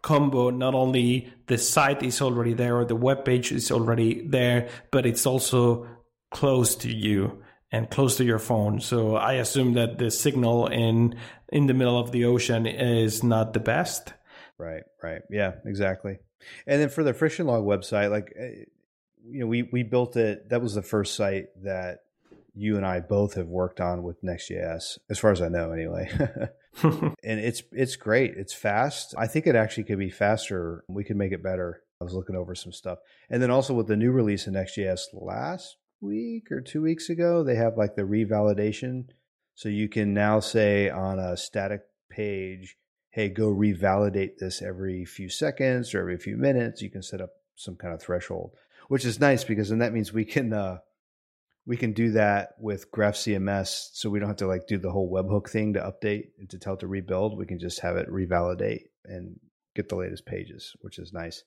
combo. 0.04 0.52
Not 0.52 0.76
only 0.76 1.34
the 1.48 1.58
site 1.58 2.04
is 2.04 2.22
already 2.22 2.54
there 2.54 2.78
or 2.78 2.86
the 2.86 2.96
web 2.96 3.26
page 3.26 3.52
is 3.52 3.72
already 3.72 4.28
there, 4.28 4.70
but 4.92 5.08
it's 5.08 5.26
also 5.26 5.88
close 6.30 6.76
to 6.76 6.96
you 6.96 7.42
and 7.76 7.90
close 7.90 8.16
to 8.18 8.24
your 8.24 8.40
phone. 8.40 8.80
So 8.80 9.18
I 9.18 9.34
assume 9.34 9.74
that 9.74 9.98
the 9.98 10.10
signal 10.10 10.68
in 10.68 11.16
in 11.50 11.68
the 11.68 11.74
middle 11.74 12.00
of 12.00 12.12
the 12.12 12.26
ocean 12.26 12.66
is 12.66 13.22
not 13.22 13.54
the 13.54 13.60
best. 13.60 14.14
Right, 14.58 14.84
right. 15.04 15.22
Yeah, 15.30 15.56
exactly. 15.66 16.18
And 16.66 16.82
then 16.82 16.90
for 16.90 17.04
the 17.04 17.14
friction 17.14 17.48
log 17.48 17.66
website, 17.66 18.12
like 18.12 18.34
eh, 18.40 18.64
you 19.28 19.42
know, 19.42 19.48
we 19.48 19.64
we 19.64 19.84
built 19.84 20.16
it. 20.16 20.50
That 20.50 20.62
was 20.62 20.74
the 20.74 20.82
first 20.82 21.16
site 21.16 21.48
that 21.64 22.00
you 22.54 22.78
and 22.78 22.86
I 22.86 23.02
both 23.02 23.34
have 23.34 23.48
worked 23.48 23.82
on 23.82 24.04
with 24.04 24.24
Next.js, 24.24 24.98
as 25.10 25.20
far 25.20 25.32
as 25.32 25.42
I 25.42 25.50
know, 25.50 25.74
anyway. 25.74 26.10
and 26.84 27.14
it's 27.24 27.62
it's 27.74 27.98
great. 27.98 28.36
It's 28.38 28.54
fast. 28.54 29.16
I 29.18 29.28
think 29.28 29.48
it 29.48 29.56
actually 29.56 29.84
could 29.84 30.00
be 30.00 30.10
faster. 30.10 30.86
We 30.88 31.04
could 31.04 31.18
make 31.18 31.34
it 31.34 31.44
better. 31.44 31.82
I 32.00 32.06
was 32.06 32.14
looking 32.14 32.38
over 32.38 32.56
some 32.56 32.72
stuff, 32.72 33.00
and 33.30 33.44
then 33.44 33.52
also 33.52 33.74
with 33.74 33.88
the 33.88 33.98
new 33.98 34.12
release 34.12 34.48
of 34.48 34.54
Next.js 34.54 35.02
last 35.12 35.76
week 36.02 36.52
or 36.52 36.62
two 36.62 36.82
weeks 36.82 37.10
ago, 37.10 37.44
they 37.44 37.56
have 37.56 37.78
like 37.78 37.96
the 37.96 38.04
revalidation. 38.04 39.06
So 39.56 39.70
you 39.70 39.88
can 39.88 40.14
now 40.14 40.40
say 40.40 40.90
on 40.90 41.20
a 41.20 41.38
static 41.38 41.82
page, 42.10 42.78
hey, 43.10 43.30
go 43.30 43.54
revalidate 43.54 44.38
this 44.38 44.62
every 44.62 45.06
few 45.06 45.30
seconds 45.30 45.94
or 45.94 46.02
every 46.02 46.18
few 46.18 46.38
minutes. 46.38 46.82
You 46.82 46.90
can 46.90 47.02
set 47.02 47.22
up 47.22 47.32
some 47.56 47.76
kind 47.76 47.94
of 47.94 48.02
threshold, 48.02 48.52
which 48.90 49.06
is 49.06 49.20
nice 49.20 49.44
because 49.44 49.70
then 49.70 49.80
that 49.80 49.94
means 49.94 50.12
we 50.12 50.26
can 50.26 50.52
uh, 50.52 50.80
we 51.66 51.78
can 51.78 51.94
do 51.94 52.12
that 52.12 52.50
with 52.60 52.92
Graph 52.92 53.16
CMS, 53.16 53.90
so 53.94 54.10
we 54.10 54.20
don't 54.20 54.30
have 54.30 54.38
to 54.38 54.48
like 54.48 54.68
do 54.68 54.78
the 54.78 54.92
whole 54.92 55.12
webhook 55.12 55.50
thing 55.50 55.74
to 55.74 55.80
update 55.80 56.28
and 56.38 56.50
to 56.50 56.60
tell 56.60 56.74
it 56.74 56.82
to 56.82 56.88
rebuild. 56.88 57.38
We 57.38 57.48
can 57.48 57.60
just 57.60 57.80
have 57.80 57.98
it 57.98 58.10
revalidate 58.10 58.90
and 59.06 59.40
get 59.76 59.90
the 59.90 59.96
latest 59.96 60.26
pages, 60.26 60.76
which 60.82 61.00
is 61.00 61.12
nice. 61.12 61.44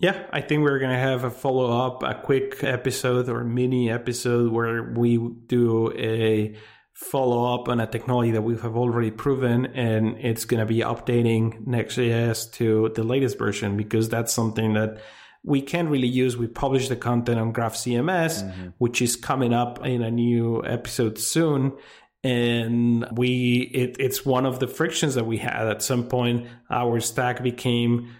Yeah, 0.00 0.26
I 0.32 0.42
think 0.42 0.62
we're 0.62 0.78
going 0.78 0.92
to 0.92 0.98
have 0.98 1.24
a 1.24 1.30
follow 1.30 1.86
up, 1.86 2.04
a 2.04 2.14
quick 2.14 2.62
episode 2.62 3.28
or 3.28 3.42
mini 3.42 3.90
episode 3.90 4.52
where 4.52 4.82
we 4.84 5.18
do 5.18 5.92
a 5.92 6.54
follow 6.94 7.54
up 7.54 7.68
on 7.68 7.80
a 7.80 7.86
technology 7.86 8.32
that 8.32 8.42
we 8.42 8.56
have 8.56 8.76
already 8.76 9.10
proven 9.10 9.66
and 9.66 10.16
it's 10.18 10.44
going 10.44 10.58
to 10.58 10.66
be 10.66 10.80
updating 10.80 11.64
Next.js 11.66 12.52
to 12.54 12.92
the 12.94 13.04
latest 13.04 13.38
version 13.38 13.76
because 13.76 14.08
that's 14.08 14.32
something 14.32 14.74
that 14.74 15.00
we 15.44 15.62
can't 15.62 15.88
really 15.88 16.08
use. 16.08 16.36
We 16.36 16.48
publish 16.48 16.88
the 16.88 16.96
content 16.96 17.38
on 17.38 17.52
Graph 17.52 17.74
CMS, 17.74 18.42
mm-hmm. 18.42 18.68
which 18.78 19.00
is 19.00 19.16
coming 19.16 19.52
up 19.52 19.84
in 19.84 20.02
a 20.02 20.10
new 20.10 20.62
episode 20.64 21.18
soon. 21.18 21.72
And 22.24 23.06
we, 23.12 23.70
it, 23.72 23.96
it's 24.00 24.26
one 24.26 24.44
of 24.44 24.58
the 24.58 24.66
frictions 24.66 25.14
that 25.14 25.24
we 25.24 25.38
had 25.38 25.68
at 25.68 25.82
some 25.82 26.08
point. 26.08 26.48
Our 26.68 26.98
stack 27.00 27.42
became 27.42 28.10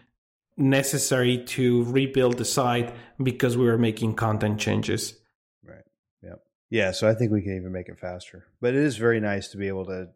necessary 0.59 1.45
to 1.45 1.85
rebuild 1.85 2.39
the 2.39 2.45
site 2.45 2.95
because 3.23 3.57
we 3.57 3.67
were 3.67 3.79
making 3.79 4.15
content 4.15 4.61
changes. 4.61 5.15
Right. 5.65 5.85
Yep. 6.23 6.41
Yeah. 6.71 6.91
So 6.91 7.09
I 7.09 7.15
think 7.15 7.33
we 7.33 7.43
can 7.43 7.57
even 7.57 7.73
make 7.73 7.89
it 7.89 7.99
faster. 7.99 8.47
But 8.61 8.75
it 8.75 8.83
is 8.83 8.97
very 8.97 9.21
nice 9.21 9.49
to 9.49 9.57
be 9.57 9.69
able 9.69 9.87
to 9.87 10.09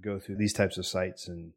go 0.00 0.18
through 0.18 0.36
these 0.36 0.52
types 0.52 0.78
of 0.78 0.86
sites 0.86 1.28
and 1.28 1.52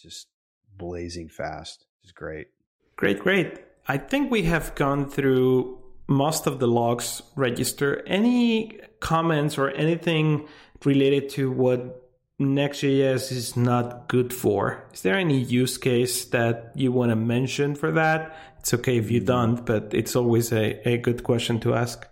just 0.00 0.28
blazing 0.76 1.28
fast. 1.28 1.86
It's 2.02 2.12
great. 2.12 2.48
Great, 2.96 3.18
great. 3.18 3.58
I 3.88 3.98
think 3.98 4.30
we 4.30 4.44
have 4.44 4.74
gone 4.74 5.08
through 5.08 5.78
most 6.06 6.46
of 6.46 6.60
the 6.60 6.68
logs 6.68 7.22
register. 7.34 8.02
Any 8.06 8.78
comments 9.00 9.58
or 9.58 9.70
anything 9.70 10.46
related 10.84 11.28
to 11.30 11.50
what 11.50 12.09
Next.js 12.40 13.32
is 13.32 13.54
not 13.54 14.08
good 14.08 14.32
for? 14.32 14.88
Is 14.94 15.02
there 15.02 15.14
any 15.14 15.38
use 15.38 15.76
case 15.76 16.24
that 16.26 16.72
you 16.74 16.90
want 16.90 17.10
to 17.10 17.16
mention 17.16 17.74
for 17.74 17.92
that? 17.92 18.34
It's 18.58 18.72
okay 18.72 18.96
if 18.96 19.10
you 19.10 19.20
don't, 19.20 19.66
but 19.66 19.92
it's 19.92 20.16
always 20.16 20.50
a, 20.50 20.88
a 20.88 20.96
good 20.96 21.22
question 21.22 21.60
to 21.60 21.74
ask. 21.74 22.08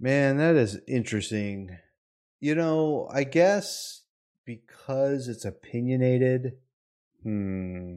Man, 0.00 0.38
that 0.38 0.56
is 0.56 0.80
interesting. 0.88 1.76
You 2.40 2.54
know, 2.54 3.06
I 3.12 3.24
guess 3.24 4.00
because 4.46 5.28
it's 5.28 5.44
opinionated, 5.44 6.54
hmm, 7.22 7.96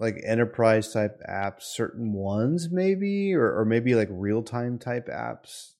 like 0.00 0.20
enterprise 0.26 0.92
type 0.92 1.20
apps, 1.30 1.62
certain 1.62 2.12
ones 2.12 2.70
maybe, 2.72 3.34
or, 3.36 3.56
or 3.56 3.64
maybe 3.64 3.94
like 3.94 4.08
real 4.10 4.42
time 4.42 4.78
type 4.78 5.06
apps. 5.06 5.74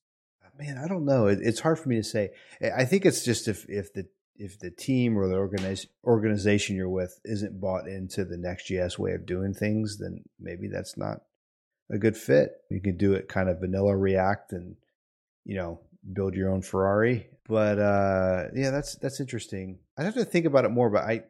Man, 0.58 0.76
I 0.76 0.88
don't 0.88 1.04
know. 1.04 1.28
It, 1.28 1.38
it's 1.40 1.60
hard 1.60 1.78
for 1.78 1.88
me 1.88 1.96
to 1.96 2.04
say. 2.04 2.30
I 2.60 2.84
think 2.84 3.06
it's 3.06 3.24
just 3.24 3.48
if 3.48 3.64
if 3.68 3.92
the 3.92 4.08
if 4.36 4.58
the 4.58 4.70
team 4.70 5.16
or 5.16 5.28
the 5.28 5.34
organiz- 5.34 5.86
organization 6.04 6.76
you're 6.76 6.88
with 6.88 7.18
isn't 7.24 7.60
bought 7.60 7.88
into 7.88 8.24
the 8.24 8.36
Next.js 8.36 8.98
way 8.98 9.12
of 9.12 9.26
doing 9.26 9.54
things, 9.54 9.98
then 9.98 10.22
maybe 10.38 10.68
that's 10.68 10.96
not 10.96 11.22
a 11.90 11.98
good 11.98 12.16
fit. 12.16 12.52
You 12.70 12.80
can 12.80 12.96
do 12.96 13.14
it 13.14 13.28
kind 13.28 13.48
of 13.48 13.60
vanilla 13.60 13.96
React 13.96 14.52
and 14.52 14.76
you 15.44 15.56
know 15.56 15.80
build 16.12 16.34
your 16.34 16.50
own 16.50 16.62
Ferrari. 16.62 17.28
But 17.48 17.78
uh, 17.78 18.44
yeah, 18.54 18.70
that's 18.70 18.96
that's 18.96 19.20
interesting. 19.20 19.78
I'd 19.96 20.04
have 20.04 20.14
to 20.14 20.24
think 20.24 20.46
about 20.46 20.64
it 20.64 20.70
more. 20.70 20.90
But 20.90 21.04
I 21.04 21.22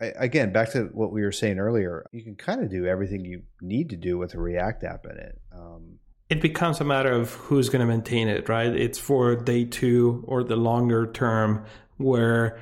again, 0.00 0.52
back 0.52 0.72
to 0.72 0.84
what 0.92 1.12
we 1.12 1.22
were 1.22 1.32
saying 1.32 1.58
earlier, 1.58 2.06
you 2.12 2.22
can 2.22 2.36
kind 2.36 2.62
of 2.62 2.70
do 2.70 2.86
everything 2.86 3.24
you 3.24 3.42
need 3.60 3.90
to 3.90 3.96
do 3.96 4.18
with 4.18 4.34
a 4.34 4.40
React 4.40 4.84
app 4.84 5.04
in 5.06 5.16
it. 5.16 5.40
Um, 5.52 5.98
it 6.30 6.40
becomes 6.40 6.80
a 6.80 6.84
matter 6.84 7.12
of 7.12 7.32
who's 7.34 7.68
going 7.68 7.80
to 7.80 7.86
maintain 7.86 8.28
it, 8.28 8.48
right? 8.48 8.74
It's 8.74 8.98
for 8.98 9.34
day 9.36 9.64
two 9.64 10.24
or 10.26 10.44
the 10.44 10.56
longer 10.56 11.10
term 11.10 11.64
where 11.96 12.60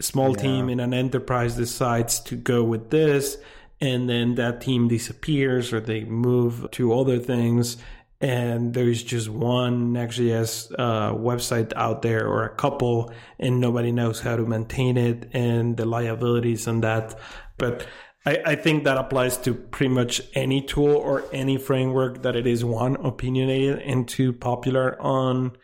small 0.00 0.36
yeah. 0.36 0.42
team 0.42 0.68
in 0.68 0.80
an 0.80 0.92
enterprise 0.92 1.56
decides 1.56 2.20
to 2.20 2.36
go 2.36 2.64
with 2.64 2.90
this 2.90 3.38
and 3.80 4.08
then 4.08 4.34
that 4.34 4.60
team 4.60 4.88
disappears 4.88 5.72
or 5.72 5.80
they 5.80 6.04
move 6.04 6.68
to 6.72 6.92
other 6.92 7.18
things 7.18 7.76
and 8.22 8.72
there's 8.72 9.02
just 9.02 9.28
one 9.28 9.92
Next.js 9.92 10.72
uh, 10.78 11.12
website 11.12 11.72
out 11.74 12.02
there 12.02 12.24
or 12.24 12.44
a 12.44 12.54
couple, 12.54 13.12
and 13.40 13.60
nobody 13.60 13.90
knows 13.90 14.20
how 14.20 14.36
to 14.36 14.46
maintain 14.46 14.96
it 14.96 15.28
and 15.32 15.76
the 15.76 15.84
liabilities 15.84 16.68
on 16.68 16.82
that. 16.82 17.18
But 17.58 17.84
I, 18.24 18.38
I, 18.46 18.54
think 18.54 18.84
that 18.84 18.96
applies 18.98 19.36
to 19.38 19.54
pretty 19.54 19.92
much 19.92 20.22
any 20.34 20.62
tool 20.62 20.94
or 20.94 21.24
any 21.32 21.58
framework 21.58 22.22
that 22.22 22.36
it 22.36 22.46
is 22.46 22.64
one 22.64 22.96
opinionated 22.96 23.80
and 23.80 24.08
two 24.08 24.32
popular 24.32 25.00
on 25.00 25.56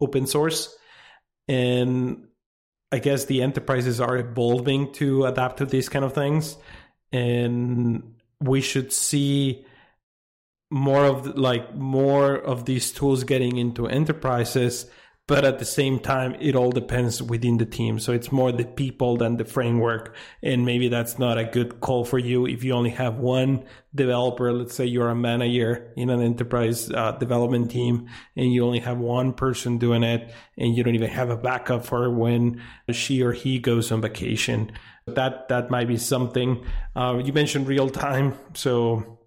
open 0.00 0.26
source. 0.26 0.74
And 1.48 2.28
I 2.90 2.98
guess 2.98 3.26
the 3.26 3.42
enterprises 3.42 4.00
are 4.00 4.16
evolving 4.16 4.92
to 4.94 5.26
adapt 5.26 5.58
to 5.58 5.66
these 5.66 5.88
kind 5.88 6.04
of 6.04 6.14
things. 6.14 6.56
And 7.12 8.14
we 8.40 8.62
should 8.62 8.92
see 8.92 9.66
more 10.70 11.04
of 11.04 11.24
the, 11.24 11.40
like 11.40 11.74
more 11.74 12.34
of 12.34 12.64
these 12.64 12.92
tools 12.92 13.24
getting 13.24 13.56
into 13.58 13.86
enterprises 13.86 14.86
but 15.28 15.44
at 15.44 15.58
the 15.58 15.64
same 15.64 16.00
time 16.00 16.34
it 16.40 16.56
all 16.56 16.72
depends 16.72 17.22
within 17.22 17.58
the 17.58 17.66
team. 17.66 18.00
So 18.00 18.12
it's 18.12 18.32
more 18.32 18.50
the 18.50 18.64
people 18.64 19.18
than 19.18 19.36
the 19.36 19.44
framework. 19.44 20.16
And 20.42 20.64
maybe 20.64 20.88
that's 20.88 21.18
not 21.18 21.38
a 21.38 21.44
good 21.44 21.80
call 21.80 22.04
for 22.04 22.18
you. 22.18 22.46
If 22.46 22.64
you 22.64 22.72
only 22.72 22.90
have 22.90 23.18
one 23.18 23.64
developer 23.94 24.52
let's 24.52 24.74
say 24.74 24.86
you're 24.86 25.08
a 25.08 25.14
manager 25.14 25.92
in 25.96 26.10
an 26.10 26.20
enterprise 26.20 26.90
uh, 26.90 27.12
development 27.12 27.70
team 27.70 28.08
and 28.36 28.52
you 28.52 28.64
only 28.64 28.80
have 28.80 28.98
one 28.98 29.32
person 29.32 29.76
doing 29.78 30.02
it 30.02 30.32
and 30.56 30.74
you 30.74 30.82
don't 30.82 30.94
even 30.94 31.10
have 31.10 31.30
a 31.30 31.36
backup 31.36 31.84
for 31.84 32.10
when 32.10 32.62
she 32.90 33.22
or 33.22 33.32
he 33.32 33.58
goes 33.58 33.92
on 33.92 34.00
vacation. 34.00 34.72
That 35.06 35.48
that 35.48 35.70
might 35.70 35.88
be 35.88 35.98
something. 35.98 36.64
Uh, 36.96 37.20
you 37.22 37.32
mentioned 37.32 37.66
real 37.66 37.90
time. 37.90 38.34
So 38.54 39.17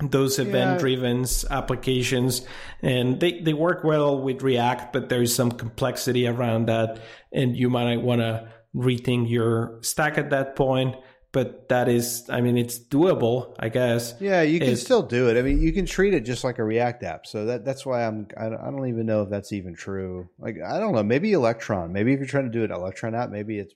those 0.00 0.38
event 0.38 0.78
driven 0.78 1.20
yeah. 1.20 1.56
applications 1.56 2.42
and 2.82 3.18
they, 3.18 3.40
they 3.40 3.54
work 3.54 3.82
well 3.82 4.20
with 4.20 4.42
react 4.42 4.92
but 4.92 5.08
there's 5.08 5.34
some 5.34 5.50
complexity 5.50 6.26
around 6.26 6.66
that 6.66 7.00
and 7.32 7.56
you 7.56 7.70
might 7.70 8.02
want 8.02 8.20
to 8.20 8.46
rethink 8.74 9.30
your 9.30 9.78
stack 9.80 10.18
at 10.18 10.28
that 10.30 10.54
point 10.54 10.94
but 11.32 11.70
that 11.70 11.88
is 11.88 12.28
i 12.28 12.42
mean 12.42 12.58
it's 12.58 12.78
doable 12.78 13.54
i 13.58 13.70
guess. 13.70 14.14
Yeah 14.20 14.42
you 14.42 14.60
can 14.60 14.68
it's, 14.70 14.82
still 14.82 15.02
do 15.02 15.30
it. 15.30 15.38
I 15.38 15.42
mean 15.42 15.62
you 15.62 15.72
can 15.72 15.86
treat 15.86 16.12
it 16.12 16.26
just 16.26 16.44
like 16.44 16.58
a 16.58 16.64
react 16.64 17.02
app 17.02 17.26
so 17.26 17.46
that 17.46 17.64
that's 17.64 17.86
why 17.86 18.04
i'm 18.04 18.28
i 18.36 18.50
don't 18.50 18.88
even 18.88 19.06
know 19.06 19.22
if 19.22 19.30
that's 19.30 19.54
even 19.54 19.74
true. 19.74 20.28
Like 20.38 20.56
i 20.62 20.78
don't 20.78 20.94
know 20.94 21.02
maybe 21.04 21.32
electron 21.32 21.94
maybe 21.94 22.12
if 22.12 22.18
you're 22.18 22.28
trying 22.28 22.44
to 22.44 22.58
do 22.58 22.64
an 22.64 22.70
electron 22.70 23.14
app 23.14 23.30
maybe 23.30 23.58
it's 23.58 23.72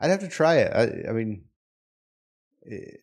i'd 0.00 0.10
have 0.10 0.20
to 0.20 0.28
try 0.28 0.56
it. 0.60 0.72
I, 0.72 1.10
I 1.10 1.12
mean 1.12 1.44
it, 2.62 3.00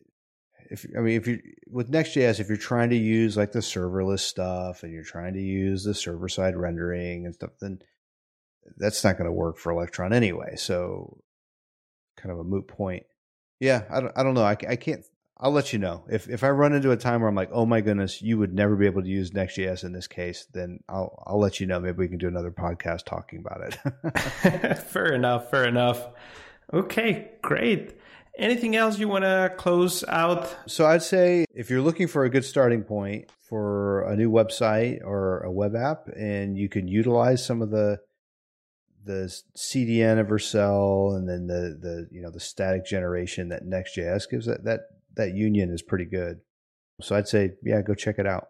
if 0.70 0.86
I 0.96 1.00
mean 1.00 1.16
if 1.16 1.26
you 1.26 1.40
with 1.66 1.88
Next.js, 1.88 2.40
if 2.40 2.48
you're 2.48 2.56
trying 2.56 2.90
to 2.90 2.96
use 2.96 3.36
like 3.36 3.52
the 3.52 3.60
serverless 3.60 4.20
stuff 4.20 4.82
and 4.82 4.92
you're 4.92 5.04
trying 5.04 5.34
to 5.34 5.42
use 5.42 5.84
the 5.84 5.94
server 5.94 6.28
side 6.28 6.56
rendering 6.56 7.26
and 7.26 7.34
stuff, 7.34 7.50
then 7.60 7.80
that's 8.76 9.04
not 9.04 9.16
going 9.16 9.26
to 9.26 9.32
work 9.32 9.58
for 9.58 9.72
Electron 9.72 10.12
anyway. 10.12 10.56
So, 10.56 11.18
kind 12.16 12.32
of 12.32 12.38
a 12.38 12.44
moot 12.44 12.66
point. 12.66 13.04
Yeah, 13.60 13.84
I 13.90 14.00
don't, 14.00 14.12
I 14.16 14.22
don't 14.22 14.34
know. 14.34 14.44
I, 14.44 14.56
I 14.68 14.76
can't. 14.76 15.04
I'll 15.36 15.50
let 15.50 15.72
you 15.72 15.78
know 15.78 16.04
if 16.08 16.28
if 16.28 16.44
I 16.44 16.50
run 16.50 16.72
into 16.72 16.92
a 16.92 16.96
time 16.96 17.20
where 17.20 17.28
I'm 17.28 17.34
like, 17.34 17.50
oh 17.52 17.66
my 17.66 17.80
goodness, 17.80 18.22
you 18.22 18.38
would 18.38 18.54
never 18.54 18.76
be 18.76 18.86
able 18.86 19.02
to 19.02 19.08
use 19.08 19.32
Next.js 19.32 19.84
in 19.84 19.92
this 19.92 20.06
case. 20.06 20.46
Then 20.52 20.80
I'll 20.88 21.22
I'll 21.26 21.40
let 21.40 21.60
you 21.60 21.66
know. 21.66 21.80
Maybe 21.80 21.98
we 21.98 22.08
can 22.08 22.18
do 22.18 22.28
another 22.28 22.50
podcast 22.50 23.04
talking 23.04 23.40
about 23.40 23.62
it. 23.62 24.78
fair 24.78 25.12
enough. 25.12 25.50
Fair 25.50 25.64
enough. 25.64 26.06
Okay, 26.72 27.32
great. 27.42 27.94
Anything 28.38 28.74
else 28.74 28.98
you 28.98 29.08
want 29.08 29.24
to 29.24 29.52
close 29.56 30.02
out? 30.08 30.54
So 30.66 30.86
I'd 30.86 31.02
say 31.02 31.44
if 31.54 31.70
you're 31.70 31.80
looking 31.80 32.08
for 32.08 32.24
a 32.24 32.30
good 32.30 32.44
starting 32.44 32.82
point 32.82 33.30
for 33.48 34.02
a 34.10 34.16
new 34.16 34.30
website 34.30 35.02
or 35.04 35.40
a 35.40 35.52
web 35.52 35.76
app, 35.76 36.08
and 36.08 36.58
you 36.58 36.68
can 36.68 36.88
utilize 36.88 37.44
some 37.44 37.62
of 37.62 37.70
the 37.70 38.00
the 39.04 39.30
CDN 39.56 40.18
of 40.18 40.28
Vercel 40.28 41.14
and 41.16 41.28
then 41.28 41.46
the 41.46 41.78
the 41.80 42.08
you 42.10 42.22
know 42.22 42.30
the 42.30 42.40
static 42.40 42.86
generation 42.86 43.50
that 43.50 43.64
Next.js 43.64 44.28
gives 44.28 44.46
that 44.46 44.64
that 44.64 44.80
that 45.14 45.34
union 45.34 45.70
is 45.70 45.82
pretty 45.82 46.06
good. 46.06 46.40
So 47.02 47.14
I'd 47.14 47.28
say 47.28 47.52
yeah, 47.62 47.82
go 47.82 47.94
check 47.94 48.18
it 48.18 48.26
out. 48.26 48.48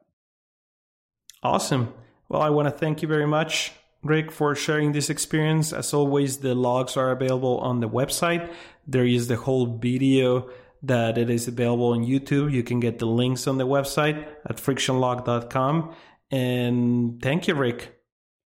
Awesome. 1.42 1.92
Well, 2.28 2.40
I 2.40 2.48
want 2.48 2.68
to 2.68 2.72
thank 2.72 3.02
you 3.02 3.08
very 3.08 3.26
much, 3.26 3.72
Rick, 4.02 4.32
for 4.32 4.54
sharing 4.54 4.92
this 4.92 5.10
experience. 5.10 5.74
As 5.74 5.92
always, 5.92 6.38
the 6.38 6.54
logs 6.54 6.96
are 6.96 7.10
available 7.10 7.58
on 7.58 7.80
the 7.80 7.88
website. 7.88 8.50
There 8.86 9.06
is 9.06 9.28
the 9.28 9.36
whole 9.36 9.66
video 9.66 10.50
that 10.82 11.16
it 11.16 11.30
is 11.30 11.48
available 11.48 11.92
on 11.92 12.04
YouTube. 12.04 12.52
You 12.52 12.62
can 12.62 12.80
get 12.80 12.98
the 12.98 13.06
links 13.06 13.46
on 13.46 13.58
the 13.58 13.66
website 13.66 14.26
at 14.44 14.56
frictionlog.com. 14.56 15.94
And 16.30 17.22
thank 17.22 17.48
you, 17.48 17.54
Rick. 17.54 17.94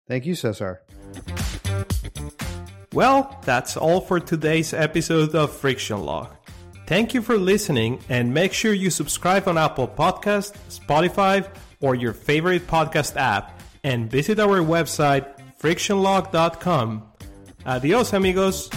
Thank 0.07 0.25
you, 0.25 0.35
Cesar. 0.35 0.81
Well, 2.93 3.39
that's 3.43 3.77
all 3.77 4.01
for 4.01 4.19
today's 4.19 4.73
episode 4.73 5.35
of 5.35 5.51
Friction 5.51 6.01
Log. 6.03 6.29
Thank 6.88 7.13
you 7.13 7.21
for 7.21 7.38
listening 7.38 7.99
and 8.07 8.33
make 8.33 8.53
sure 8.53 8.73
you 8.73 8.89
subscribe 8.89 9.47
on 9.47 9.57
Apple 9.57 9.88
Podcast, 9.88 10.53
Spotify, 10.69 11.47
or 11.81 11.95
your 11.95 12.13
favorite 12.13 12.65
podcast 12.65 13.17
app 13.17 13.59
and 13.83 14.09
visit 14.09 14.39
our 14.39 14.59
website 14.59 15.27
frictionlog.com. 15.59 17.03
Adios 17.65 18.13
amigos. 18.13 18.69